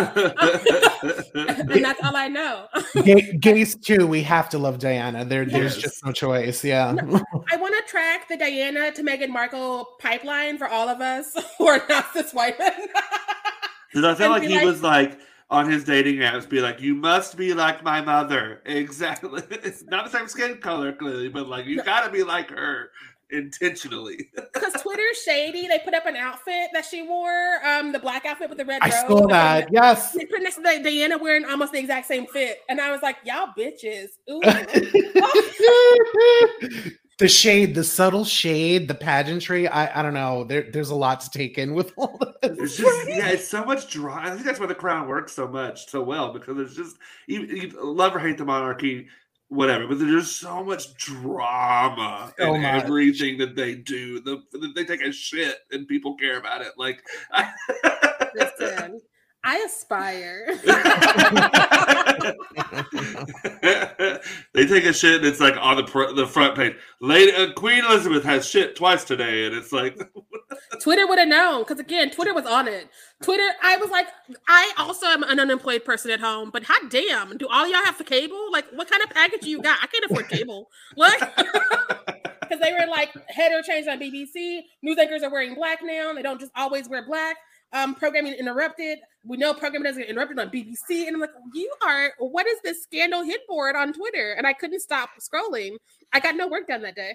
[1.85, 2.67] that's all I know.
[3.05, 4.07] Gay, gays too.
[4.07, 5.25] We have to love Diana.
[5.25, 6.65] There, there's just no choice.
[6.65, 6.95] Yeah.
[7.51, 11.67] I want to track the Diana to Meghan Markle pipeline for all of us who
[11.67, 12.73] are not cis white men.
[13.93, 15.19] Because I feel And like he like- was like
[15.53, 19.43] on his dating apps, be like, "You must be like my mother." Exactly.
[19.51, 22.91] It's not the same skin color, clearly, but like you got to be like her
[23.31, 24.31] intentionally.
[24.55, 25.67] Because Twitter's shady.
[25.67, 28.81] They put up an outfit that she wore, um, the black outfit with the red
[28.83, 29.09] I robe.
[29.09, 29.69] saw that.
[29.73, 30.13] Yes.
[30.13, 33.03] They put next to Di- Diana wearing almost the exact same fit, and I was
[33.03, 34.41] like, "Y'all bitches." Ooh.
[37.23, 39.69] the shade, the subtle shade, the pageantry.
[39.69, 40.45] I, I don't know.
[40.45, 42.77] There, there's a lot to take in with all It's this.
[42.77, 44.29] just yeah, it's so much drama.
[44.29, 46.97] I think that's why the crown works so much so well because there's just
[47.27, 49.09] you, you love or hate the monarchy,
[49.49, 52.85] whatever, but there's just so much drama So in much.
[52.85, 54.21] everything that they do.
[54.21, 54.43] The
[54.75, 56.73] they take a shit and people care about it.
[56.77, 57.03] Like
[58.35, 59.01] Listen,
[59.45, 60.47] I aspire.
[64.53, 66.77] they take a shit and it's like on the pr- the front page.
[67.01, 69.99] Lady uh, Queen Elizabeth has shit twice today, and it's like
[70.81, 72.89] Twitter would have known because again, Twitter was on it.
[73.23, 74.07] Twitter, I was like,
[74.47, 77.97] I also am an unemployed person at home, but hot damn, do all y'all have
[77.97, 78.53] for cable?
[78.53, 79.79] Like, what kind of package you got?
[79.83, 80.69] I can't afford cable.
[80.95, 81.21] Like,
[82.43, 84.61] because they were like header changed on BBC.
[84.83, 86.13] News anchors are wearing black now.
[86.13, 87.39] They don't just always wear black.
[87.73, 88.99] Um, programming interrupted.
[89.25, 91.07] We know programming doesn't get interrupted on BBC.
[91.07, 94.33] And I'm like, you are, what is this scandal hit board on Twitter?
[94.33, 95.77] And I couldn't stop scrolling.
[96.13, 97.15] I got no work done that day.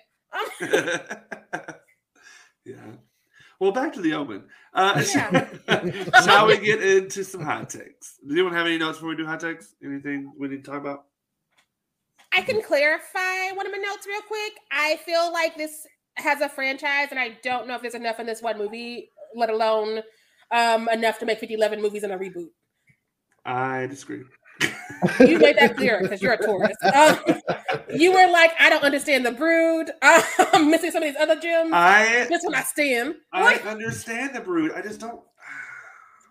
[2.65, 2.75] yeah.
[3.59, 4.43] Well, back to the omen.
[4.73, 5.47] Uh, Yeah.
[6.23, 8.17] shall we get into some hot takes?
[8.17, 9.75] Does anyone have any notes before we do hot takes?
[9.83, 11.05] Anything we need to talk about?
[12.33, 14.53] I can clarify one of my notes real quick.
[14.71, 18.25] I feel like this has a franchise, and I don't know if there's enough in
[18.25, 20.01] this one movie, let alone
[20.51, 22.49] um, enough to make 50, 11 movies and a reboot.
[23.45, 24.23] I disagree.
[25.19, 26.75] You made that clear because you're a tourist.
[26.95, 27.19] Um,
[27.93, 29.91] you were like, I don't understand the brood.
[30.01, 31.71] I'm missing some of these other gems.
[31.73, 33.15] I this one I stand.
[33.31, 34.71] I Like, understand the brood.
[34.75, 35.21] I just don't.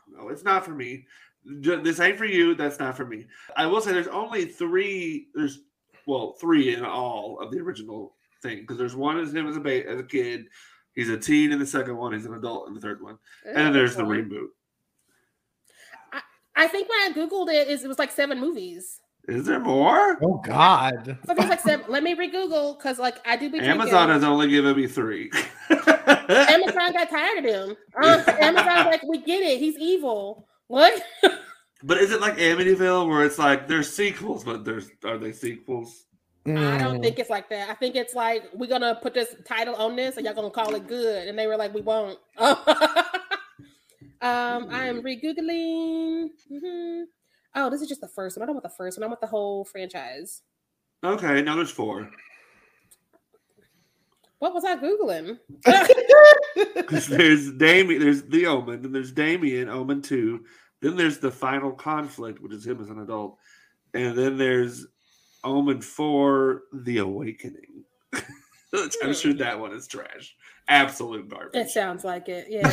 [0.08, 1.04] No, it's not for me.
[1.44, 2.54] This ain't for you.
[2.54, 3.26] That's not for me.
[3.54, 5.28] I will say there's only three.
[5.34, 5.60] There's
[6.06, 9.60] well, three in all of the original thing because there's one is him as a
[9.60, 10.46] ba- as a kid.
[10.96, 12.14] He's a teen in the second one.
[12.14, 14.48] He's an adult in the third one, and then there's the reboot.
[16.56, 19.00] I think when I googled it, is it was like seven movies.
[19.28, 20.18] Is there more?
[20.22, 21.18] Oh God.
[21.26, 21.84] So there's like seven.
[21.88, 23.80] Let me re-Google because like I do be drinking.
[23.80, 25.30] Amazon has only given me three.
[25.70, 27.76] Amazon got tired of him.
[28.00, 29.58] Uh, Amazon's like, we get it.
[29.58, 30.48] He's evil.
[30.68, 31.02] What?
[31.82, 36.05] but is it like Amityville where it's like there's sequels, but there's are they sequels?
[36.48, 37.02] I don't Mm.
[37.02, 37.68] think it's like that.
[37.70, 40.74] I think it's like we're gonna put this title on this, and y'all gonna call
[40.74, 41.26] it good.
[41.28, 42.18] And they were like, we won't.
[42.38, 42.54] um,
[44.70, 46.30] I am re-googling.
[46.50, 47.04] Mhm.
[47.54, 48.42] Oh, this is just the first one.
[48.42, 49.04] I don't want the first one.
[49.04, 50.42] I want the whole franchise.
[51.02, 52.10] Okay, now there's four.
[54.38, 55.38] What was I googling?
[57.08, 60.44] There's Damien, there's the Omen, then there's Damien, Omen 2.
[60.82, 63.38] Then there's the final conflict, which is him as an adult.
[63.94, 64.86] And then there's
[65.46, 67.84] Omen 4, The Awakening.
[69.02, 70.34] I'm sure that one is trash.
[70.68, 71.54] Absolute garbage.
[71.54, 72.46] it sounds like it.
[72.50, 72.68] Yeah.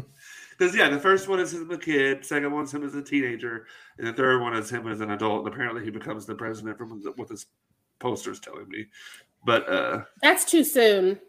[0.58, 3.00] Because, yeah, the first one is him as a kid, second one's him as a
[3.00, 3.66] teenager,
[3.96, 5.44] and the third one is him as an adult.
[5.44, 7.46] And apparently he becomes the president from what this
[8.00, 8.86] poster's telling me.
[9.46, 11.20] But, uh, That's too soon.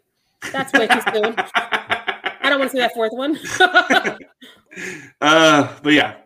[0.50, 1.34] That's way too soon.
[1.54, 3.38] I don't want to see that fourth one.
[5.20, 6.16] uh, but yeah,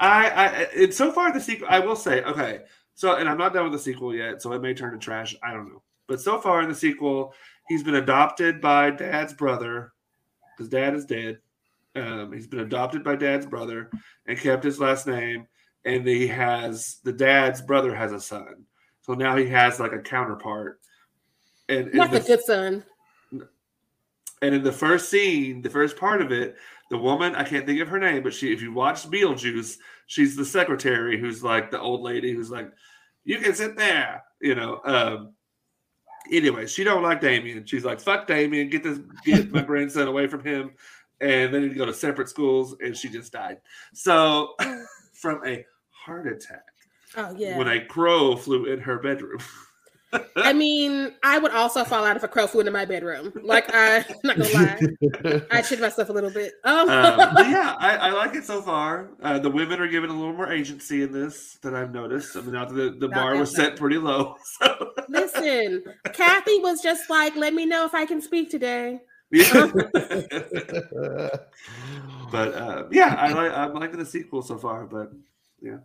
[0.00, 0.46] I, I,
[0.76, 2.60] and so far the sequel, I will say, okay,
[2.94, 5.34] so, and I'm not done with the sequel yet, so it may turn to trash.
[5.42, 5.82] I don't know.
[6.06, 7.34] But so far in the sequel,
[7.68, 9.92] he's been adopted by dad's brother
[10.56, 11.38] because dad is dead.
[11.96, 13.90] Um, he's been adopted by dad's brother
[14.26, 15.46] and kept his last name.
[15.84, 18.64] And he has the dad's brother has a son.
[19.02, 20.80] So now he has like a counterpart.
[21.68, 22.84] And, Not the- the good son.
[24.42, 26.56] and in the first scene, the first part of it,
[26.94, 30.36] the woman, I can't think of her name, but she if you watch Beetlejuice, she's
[30.36, 32.70] the secretary who's like the old lady who's like,
[33.24, 34.80] You can sit there, you know.
[34.84, 35.34] Um
[36.30, 37.66] anyway, she don't like Damien.
[37.66, 40.70] She's like, fuck Damien, get this get my grandson away from him.
[41.20, 43.58] And then he go to separate schools and she just died.
[43.92, 44.54] So
[45.14, 46.62] from a heart attack
[47.16, 47.58] Oh yeah.
[47.58, 49.40] when a crow flew in her bedroom.
[50.36, 53.32] I mean, I would also fall out if a crow flew into my bedroom.
[53.42, 56.54] Like I, I'm not gonna lie, I shit myself a little bit.
[56.64, 57.18] Um, um,
[57.50, 59.10] yeah, I, I like it so far.
[59.22, 62.36] Uh, the women are given a little more agency in this than I've noticed.
[62.36, 64.36] I mean, now that the, the Not bar was set pretty low.
[64.60, 69.00] So listen, Kathy was just like, "Let me know if I can speak today."
[69.30, 69.66] yeah.
[72.30, 74.86] but uh, yeah, I like I'm liking the sequel so far.
[74.86, 75.12] But
[75.60, 75.78] yeah,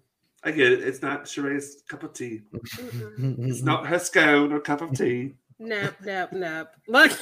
[0.43, 0.81] I get it.
[0.83, 2.41] It's not Sharai's cup of tea.
[2.53, 3.47] Mm-mm.
[3.49, 5.33] It's not her scone or cup of tea.
[5.59, 6.69] Nope, nope, nope.
[6.87, 7.11] Look,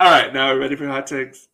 [0.00, 1.48] All right, now we're ready for hot takes.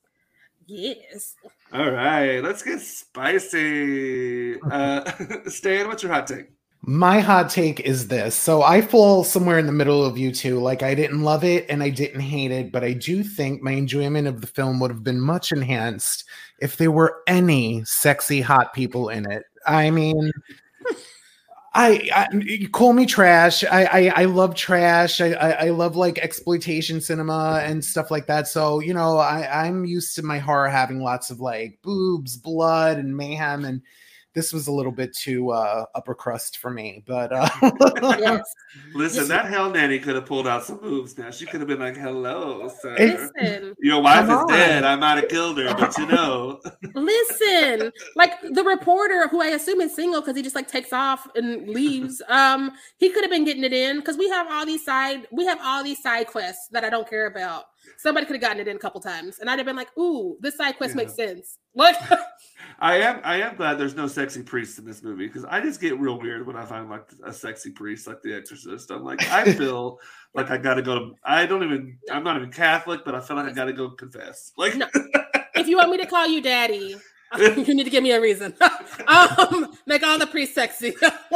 [0.66, 1.34] yes.
[1.72, 4.60] All right, let's get spicy.
[4.60, 5.10] Uh,
[5.48, 6.46] Stan, what's your hot take?
[6.86, 8.34] My hot take is this.
[8.34, 10.60] So I fall somewhere in the middle of you two.
[10.60, 13.70] Like I didn't love it and I didn't hate it, but I do think my
[13.70, 16.24] enjoyment of the film would have been much enhanced
[16.58, 19.44] if there were any sexy hot people in it.
[19.66, 20.30] I mean,
[21.74, 23.64] I, I call me trash.
[23.64, 25.22] I I, I love trash.
[25.22, 28.46] I, I I love like exploitation cinema and stuff like that.
[28.46, 32.98] So you know, I I'm used to my horror having lots of like boobs, blood,
[32.98, 33.80] and mayhem and
[34.34, 37.48] this was a little bit too uh, upper crust for me, but uh,
[38.18, 38.42] Yes.
[38.94, 41.16] Listen, that hell nanny could have pulled out some moves.
[41.16, 42.96] Now she could have been like, "Hello, sir.
[42.98, 44.48] Listen, Your wife is on.
[44.48, 44.84] dead.
[44.84, 46.60] I might have killed her, but you know."
[46.94, 47.92] listen.
[48.16, 51.68] Like the reporter, who I assume is single because he just like takes off and
[51.68, 52.20] leaves.
[52.28, 55.46] Um, he could have been getting it in because we have all these side, we
[55.46, 57.64] have all these side quests that I don't care about.
[57.96, 60.36] Somebody could have gotten it in a couple times, and I'd have been like, "Ooh,
[60.40, 60.96] this side quest Yeah.
[61.02, 61.96] makes sense." Like,
[62.80, 65.80] I am I am glad there's no sexy priest in this movie because I just
[65.80, 68.90] get real weird when I find like a sexy priest like The Exorcist.
[68.90, 69.98] I'm like I feel
[70.34, 73.36] like I gotta go to I don't even I'm not even Catholic, but I feel
[73.36, 74.52] like I gotta go confess.
[74.56, 74.86] Like No.
[75.54, 76.96] if you want me to call you daddy,
[77.38, 78.54] you need to give me a reason.
[79.08, 80.94] um, make all the priests sexy.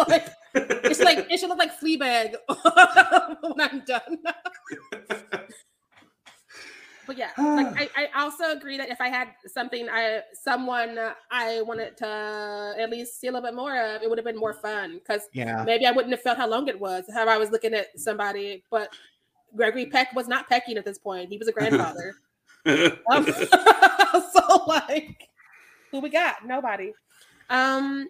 [0.08, 2.34] like, it's like it should look like Fleabag
[3.42, 4.18] when I'm done.
[7.08, 10.96] But yeah, like I, I also agree that if I had something I someone
[11.32, 14.36] I wanted to at least see a little bit more of, it would have been
[14.36, 15.64] more fun because Yeah.
[15.64, 18.62] maybe I wouldn't have felt how long it was, how I was looking at somebody.
[18.70, 18.94] But
[19.56, 22.14] Gregory Peck was not pecking at this point; he was a grandfather.
[22.66, 23.24] Um,
[24.32, 25.28] so like,
[25.90, 26.44] who we got?
[26.44, 26.92] Nobody.
[27.48, 28.08] Um,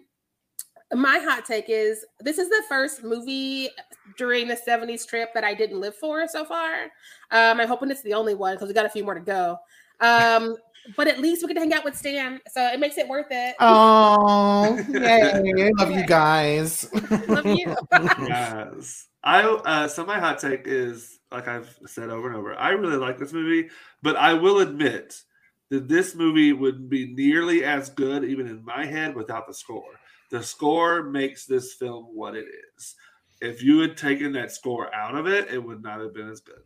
[0.93, 3.69] my hot take is this is the first movie
[4.17, 6.83] during the 70s trip that I didn't live for so far.
[7.31, 9.57] Um, I'm hoping it's the only one because we got a few more to go.
[9.99, 10.55] Um,
[10.95, 13.27] but at least we get to hang out with Stan, so it makes it worth
[13.29, 13.55] it.
[13.59, 15.71] Oh, yay.
[15.77, 16.89] Love you guys.
[17.27, 17.75] Love you.
[17.91, 19.07] yes.
[19.21, 22.97] I uh so my hot take is like I've said over and over, I really
[22.97, 23.69] like this movie,
[24.01, 25.21] but I will admit
[25.69, 29.98] that this movie wouldn't be nearly as good, even in my head, without the score.
[30.29, 32.45] The score makes this film what it
[32.77, 32.95] is.
[33.41, 36.41] If you had taken that score out of it, it would not have been as
[36.41, 36.61] good.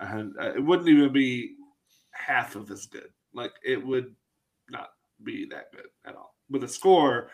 [0.00, 1.54] And uh, it wouldn't even be
[2.10, 3.08] half of as good.
[3.32, 4.14] Like it would
[4.70, 4.90] not
[5.22, 6.34] be that good at all.
[6.50, 7.30] But the score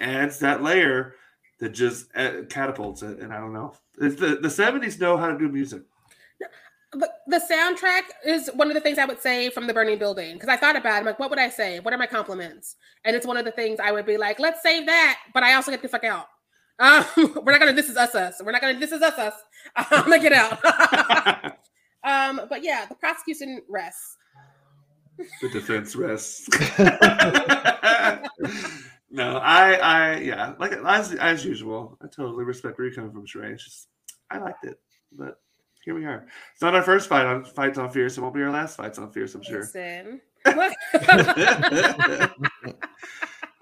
[0.00, 1.14] adds that layer
[1.60, 3.20] that just uh, catapults it.
[3.20, 3.74] And I don't know.
[4.00, 5.82] It's the the seventies know how to do music.
[6.92, 10.34] But the soundtrack is one of the things I would say from the burning building
[10.34, 10.98] because I thought about it.
[10.98, 11.78] I'm like, what would I say?
[11.78, 12.74] What are my compliments?
[13.04, 15.54] And it's one of the things I would be like, let's save that, but I
[15.54, 16.26] also get the fuck out.
[16.80, 18.40] Um, we're not gonna this is us us.
[18.44, 19.34] We're not gonna this is us us.
[19.76, 21.54] I'm gonna get out.
[22.04, 24.16] um, but yeah, the prosecution rests.
[25.42, 26.48] the defense rests.
[29.10, 33.26] no, I, I, yeah, like as as usual, I totally respect where you're coming from,
[33.26, 33.52] Sharai.
[33.52, 33.88] It's just
[34.30, 34.80] I liked it,
[35.12, 35.36] but
[35.84, 36.26] here we are.
[36.52, 38.18] It's not our first fight on fights on Fierce.
[38.18, 39.60] It won't be our last fights on Fierce, I'm sure.
[39.60, 40.20] Listen.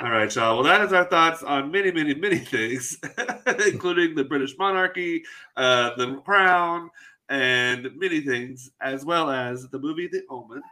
[0.01, 0.55] All right, y'all.
[0.55, 2.99] Well, that is our thoughts on many, many, many things,
[3.67, 5.25] including the British monarchy,
[5.57, 6.91] uh, the crown,
[7.29, 10.63] and many things, as well as the movie The Omen.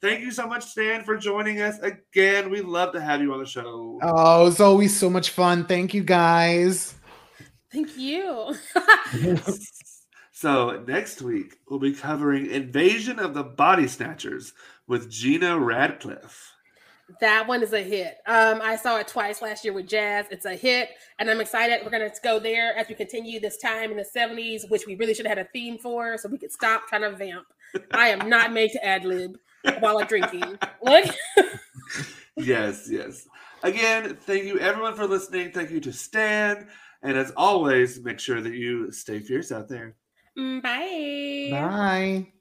[0.00, 2.48] Thank you so much, Stan, for joining us again.
[2.50, 3.98] We love to have you on the show.
[4.02, 5.66] Oh, it's always so much fun.
[5.66, 6.94] Thank you guys.
[7.70, 8.54] Thank you.
[10.40, 14.54] so next week we'll be covering Invasion of the Body Snatchers
[14.86, 16.54] with Gina Radcliffe.
[17.20, 18.16] That one is a hit.
[18.26, 20.24] Um, I saw it twice last year with Jazz.
[20.30, 20.88] It's a hit,
[21.18, 21.80] and I'm excited.
[21.84, 25.12] We're gonna go there as we continue this time in the 70s, which we really
[25.12, 27.44] should have had a theme for, so we could stop trying to vamp.
[27.92, 29.36] I am not made to ad lib
[29.80, 30.58] while I'm drinking.
[30.82, 31.14] Look.
[32.38, 33.28] yes, yes.
[33.62, 35.52] Again, thank you everyone for listening.
[35.52, 36.66] Thank you to Stan.
[37.02, 39.96] And as always, make sure that you stay fierce out there.
[40.40, 41.70] Mm, bye.
[41.70, 42.32] Bye.